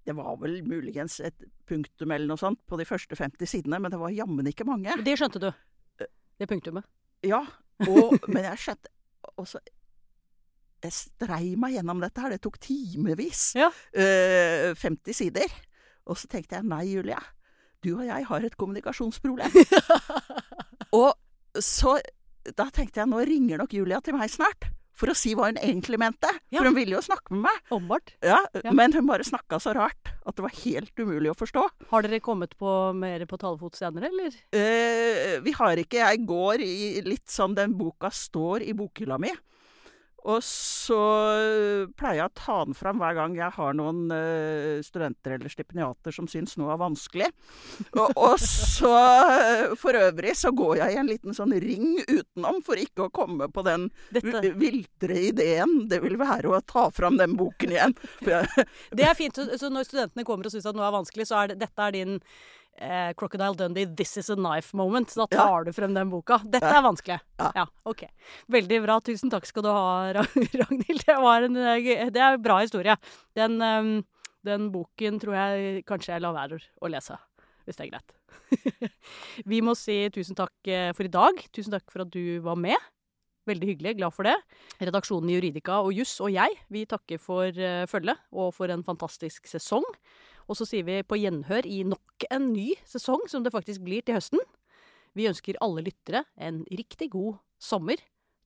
Det 0.05 0.13
var 0.17 0.35
vel 0.41 0.59
muligens 0.67 1.21
et 1.23 1.47
punktum 1.65 2.11
eller 2.11 2.29
noe 2.29 2.41
sånt 2.41 2.59
på 2.67 2.77
de 2.77 2.85
første 2.85 3.17
50 3.17 3.49
sidene, 3.49 3.79
men 3.79 3.93
det 3.93 4.01
var 4.01 4.13
jammen 4.13 4.51
ikke 4.51 4.67
mange. 4.67 4.93
Det 5.05 5.15
skjønte 5.17 5.41
du. 5.41 5.49
Det 6.39 6.47
punktumet. 6.49 6.85
Ja, 7.25 7.41
og, 7.87 8.17
men 8.33 8.43
jeg 8.43 8.61
skjønte 8.61 8.91
også, 9.35 9.59
Jeg 10.85 10.93
strei 10.93 11.55
meg 11.57 11.73
gjennom 11.77 12.01
dette 12.03 12.21
her. 12.21 12.35
Det 12.35 12.43
tok 12.45 12.59
timevis. 12.61 13.55
Ja. 13.57 13.71
Eh, 13.95 14.75
50 14.77 15.17
sider. 15.17 15.55
Og 16.05 16.19
så 16.21 16.29
tenkte 16.29 16.59
jeg 16.59 16.67
nei, 16.69 16.83
Julia. 16.91 17.17
Du 17.81 17.95
og 17.95 18.05
jeg 18.05 18.27
har 18.29 18.45
et 18.45 18.57
kommunikasjonsproblem. 18.57 19.55
og 21.01 21.15
så 21.57 21.97
Da 22.45 22.67
tenkte 22.69 23.01
jeg 23.01 23.09
nå 23.09 23.23
ringer 23.25 23.57
nok 23.57 23.73
Julia 23.73 23.97
til 24.05 24.13
meg 24.19 24.29
snart. 24.29 24.67
For 24.95 25.11
å 25.11 25.15
si 25.17 25.33
hva 25.35 25.49
hun 25.49 25.57
egentlig 25.59 25.99
mente. 25.99 26.29
Ja. 26.53 26.61
For 26.61 26.69
hun 26.69 26.77
ville 26.77 26.95
jo 26.95 27.01
snakke 27.03 27.33
med 27.35 27.43
meg. 27.49 27.57
Ombart. 27.75 28.13
Ja, 28.23 28.39
Ja. 28.63 28.71
Men 28.71 28.93
hun 28.95 29.05
bare 29.09 29.25
snakka 29.27 29.59
så 29.59 29.73
rart 29.75 30.13
at 30.25 30.35
det 30.37 30.43
var 30.45 30.53
helt 30.63 30.95
umulig 30.99 31.31
å 31.33 31.35
forstå. 31.37 31.65
Har 31.91 32.01
dere 32.05 32.21
kommet 32.23 32.55
på 32.57 32.93
mer 32.95 33.25
på 33.27 33.37
talefot 33.41 33.75
senere, 33.75 34.07
eller? 34.13 34.37
Eh, 34.55 35.39
vi 35.43 35.51
har 35.51 35.75
ikke 35.83 35.99
Jeg 35.99 36.25
går 36.27 36.63
i 36.63 37.01
litt 37.05 37.27
sånn 37.27 37.55
den 37.55 37.75
boka 37.77 38.09
står 38.11 38.63
i 38.63 38.73
bokhylla 38.73 39.19
mi. 39.19 39.31
Og 40.25 40.41
så 40.45 40.97
eh, 41.37 41.85
pleier 41.97 42.23
jeg 42.23 42.29
å 42.31 42.33
ta 42.37 42.57
den 42.65 42.77
fram 42.77 43.01
hver 43.01 43.13
gang 43.17 43.35
jeg 43.37 43.53
har 43.57 43.75
noen 43.77 44.09
eh, 44.13 44.81
studenter 44.85 45.35
eller 45.37 45.53
stipendiater 45.53 46.15
som 46.15 46.29
syns 46.29 46.55
noe 46.57 46.73
er 46.73 46.81
vanskelig. 46.81 47.29
Og, 47.93 48.09
og 48.15 48.41
så 48.41 48.93
eh, 48.95 49.75
For 49.79 49.97
øvrig 49.99 50.33
så 50.39 50.51
går 50.55 50.79
jeg 50.81 50.95
i 50.95 50.99
en 51.01 51.11
liten 51.11 51.37
sånn 51.37 51.53
ring 51.61 51.99
utenom 52.07 52.61
for 52.65 52.81
ikke 52.81 53.05
å 53.07 53.13
komme 53.13 53.49
på 53.53 53.65
den 53.65 53.87
viltre 54.57 55.19
ideen 55.29 55.85
det 55.91 56.01
vil 56.03 56.17
være 56.19 56.49
å 56.49 56.63
ta 56.65 56.87
fram 56.93 57.19
den 57.21 57.37
boken 57.37 57.75
igjen. 57.75 57.95
Det 58.25 59.05
er 59.05 59.17
fint. 59.17 59.35
Så 59.35 59.65
så 59.65 59.69
når 59.71 59.87
studentene 59.87 60.25
kommer 60.27 60.47
og 60.47 60.53
syns 60.53 60.67
at 60.69 60.77
noe 60.77 60.85
er 60.87 60.93
vanskelig, 60.95 61.25
så 61.29 61.41
er 61.41 61.53
det, 61.53 61.61
dette 61.63 61.85
er 61.85 61.93
din 61.95 62.19
eh, 62.77 63.13
Crocodile 63.17 63.55
Dundee 63.55 63.85
'This 63.85 64.17
is 64.17 64.29
a 64.29 64.35
knife 64.35 64.75
moment'. 64.77 65.09
Så 65.11 65.25
da 65.25 65.35
Ja. 65.35 65.45
tar 65.45 65.63
du 65.65 65.71
frem 65.71 65.93
den 65.93 66.09
boka. 66.09 66.39
Dette 66.43 66.65
er 66.65 66.81
vanskelig. 66.81 67.19
Ja. 67.39 67.65
ok. 67.85 68.07
Veldig 68.49 68.81
bra. 68.83 68.99
Tusen 68.99 69.29
takk 69.31 69.45
skal 69.45 69.63
du 69.63 69.69
ha, 69.69 70.11
Ragnhild. 70.13 71.05
Det, 71.05 71.17
var 71.17 71.41
en, 71.43 71.55
eh, 71.57 72.09
det 72.09 72.21
er 72.21 72.33
en 72.33 72.41
bra 72.41 72.59
historie. 72.61 72.95
Den, 73.35 73.61
eh, 73.61 74.01
den 74.45 74.71
boken 74.71 75.19
tror 75.19 75.33
jeg 75.35 75.85
kanskje 75.85 76.13
jeg 76.13 76.21
lar 76.21 76.33
være 76.33 76.59
å 76.81 76.89
lese, 76.91 77.17
hvis 77.65 77.75
det 77.77 77.87
er 77.87 77.93
greit. 77.95 78.11
Vi 79.49 79.61
må 79.61 79.73
si 79.77 80.09
tusen 80.13 80.35
takk 80.37 80.53
eh, 80.67 80.91
for 80.93 81.07
i 81.07 81.11
dag. 81.11 81.39
Tusen 81.51 81.73
takk 81.73 81.89
for 81.91 82.05
at 82.05 82.11
du 82.13 82.39
var 82.45 82.55
med. 82.55 82.77
Veldig 83.45 83.67
hyggelig, 83.75 83.97
glad 83.99 84.13
for 84.13 84.25
det. 84.25 84.35
Redaksjonen 84.81 85.29
i 85.29 85.35
Juridika 85.37 85.77
og 85.85 85.93
Juss 85.93 86.15
og 86.23 86.31
jeg, 86.33 86.49
vi 86.73 86.81
takker 86.89 87.19
for 87.21 87.45
uh, 87.53 87.83
følget 87.85 88.17
og 88.33 88.49
for 88.57 88.73
en 88.73 88.81
fantastisk 88.81 89.45
sesong. 89.45 89.85
Og 90.45 90.59
så 90.59 90.67
sier 90.69 90.85
vi 90.85 90.99
på 91.05 91.17
gjenhør 91.17 91.65
i 91.65 91.81
nok 91.87 92.27
en 92.29 92.51
ny 92.53 92.73
sesong, 92.85 93.23
som 93.31 93.45
det 93.45 93.53
faktisk 93.53 93.83
blir 93.85 94.05
til 94.05 94.17
høsten. 94.19 94.41
Vi 95.15 95.29
ønsker 95.29 95.57
alle 95.63 95.85
lyttere 95.85 96.25
en 96.35 96.63
riktig 96.69 97.09
god 97.15 97.39
sommer. 97.61 98.01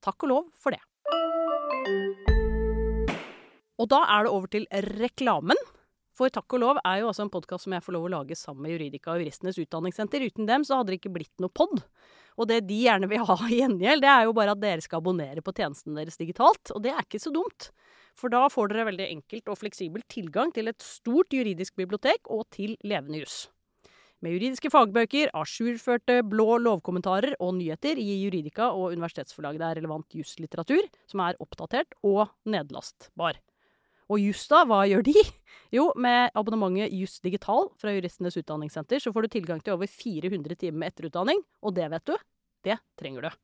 Takk 0.05 0.27
og 0.27 0.31
lov 0.31 0.45
for 0.55 0.75
det. 0.75 0.83
Og 3.79 3.87
da 3.91 4.03
er 4.15 4.25
det 4.25 4.31
over 4.31 4.51
til 4.51 4.67
reklamen. 4.99 5.59
For 6.19 6.31
Takk 6.35 6.51
og 6.57 6.59
lov 6.59 6.79
er 6.83 6.99
jo 6.99 7.09
altså 7.09 7.23
en 7.23 7.31
podkast 7.31 7.63
som 7.63 7.73
jeg 7.75 7.83
får 7.85 7.95
lov 7.95 8.07
å 8.09 8.11
lage 8.11 8.35
sammen 8.35 8.65
med 8.65 8.73
Juridika 8.73 9.13
og 9.13 9.21
Juristenes 9.23 9.59
Utdanningssenter. 9.61 10.25
Uten 10.27 10.49
dem 10.49 10.65
så 10.67 10.79
hadde 10.79 10.91
det 10.91 10.99
ikke 10.99 11.13
blitt 11.15 11.35
noe 11.39 11.51
pod. 11.51 11.79
Og 12.39 12.47
det 12.47 12.61
de 12.69 12.77
gjerne 12.85 13.09
vil 13.11 13.25
ha 13.27 13.37
i 13.49 13.59
gjengjeld, 13.59 14.03
det 14.05 14.09
er 14.13 14.25
jo 14.29 14.35
bare 14.37 14.55
at 14.55 14.63
dere 14.63 14.83
skal 14.83 15.01
abonnere 15.01 15.43
på 15.43 15.53
tjenesten 15.55 15.97
deres 15.99 16.19
digitalt. 16.19 16.71
Og 16.71 16.83
det 16.85 16.93
er 16.93 17.03
ikke 17.03 17.19
så 17.19 17.33
dumt. 17.35 17.69
For 18.19 18.31
da 18.31 18.45
får 18.51 18.71
dere 18.71 18.87
veldig 18.89 19.07
enkelt 19.17 19.51
og 19.51 19.59
fleksibel 19.59 20.03
tilgang 20.11 20.53
til 20.55 20.71
et 20.71 20.83
stort 20.83 21.35
juridisk 21.35 21.75
bibliotek 21.79 22.31
og 22.31 22.47
til 22.55 22.77
levende 22.87 23.21
juss. 23.23 23.47
Med 24.19 24.33
juridiske 24.35 24.71
fagbøker, 24.71 25.29
ajourførte 25.31 26.17
blå 26.27 26.57
lovkommentarer 26.59 27.37
og 27.39 27.53
nyheter 27.55 27.99
i 27.99 28.17
Juridika 28.25 28.67
og 28.73 28.97
universitetsforlaget 28.97 29.63
er 29.63 29.79
relevant 29.79 30.17
juslitteratur 30.19 30.89
som 31.07 31.23
er 31.23 31.39
oppdatert 31.39 31.95
og 32.03 32.25
nedlastbar. 32.43 33.39
Og 34.09 34.21
juss, 34.23 34.47
da, 34.49 34.63
hva 34.67 34.85
gjør 34.89 35.05
de? 35.11 35.15
Jo, 35.69 35.91
med 36.01 36.31
abonnementet 36.33 36.89
Juss 36.97 37.19
Digital 37.21 37.67
fra 37.77 37.91
Juristenes 37.93 38.39
utdanningssenter 38.39 39.03
så 39.03 39.11
får 39.13 39.27
du 39.27 39.33
tilgang 39.35 39.59
til 39.61 39.75
over 39.75 39.85
400 39.85 40.57
timer 40.57 40.81
med 40.81 40.89
etterutdanning, 40.89 41.43
og 41.61 41.75
det 41.77 41.85
vet 41.93 42.07
du, 42.09 42.15
det 42.65 42.79
trenger 42.97 43.27
du. 43.27 43.37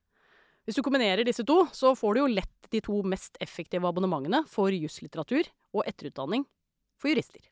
Hvis 0.66 0.80
du 0.80 0.82
kombinerer 0.82 1.22
disse 1.22 1.46
to, 1.46 1.60
så 1.70 1.94
får 1.94 2.18
du 2.18 2.24
jo 2.24 2.34
lett 2.34 2.72
de 2.74 2.82
to 2.82 3.04
mest 3.06 3.38
effektive 3.46 3.86
abonnementene 3.86 4.42
for 4.50 4.74
juslitteratur 4.74 5.46
og 5.78 5.86
etterutdanning 5.86 6.50
for 6.98 7.14
jurister. 7.14 7.46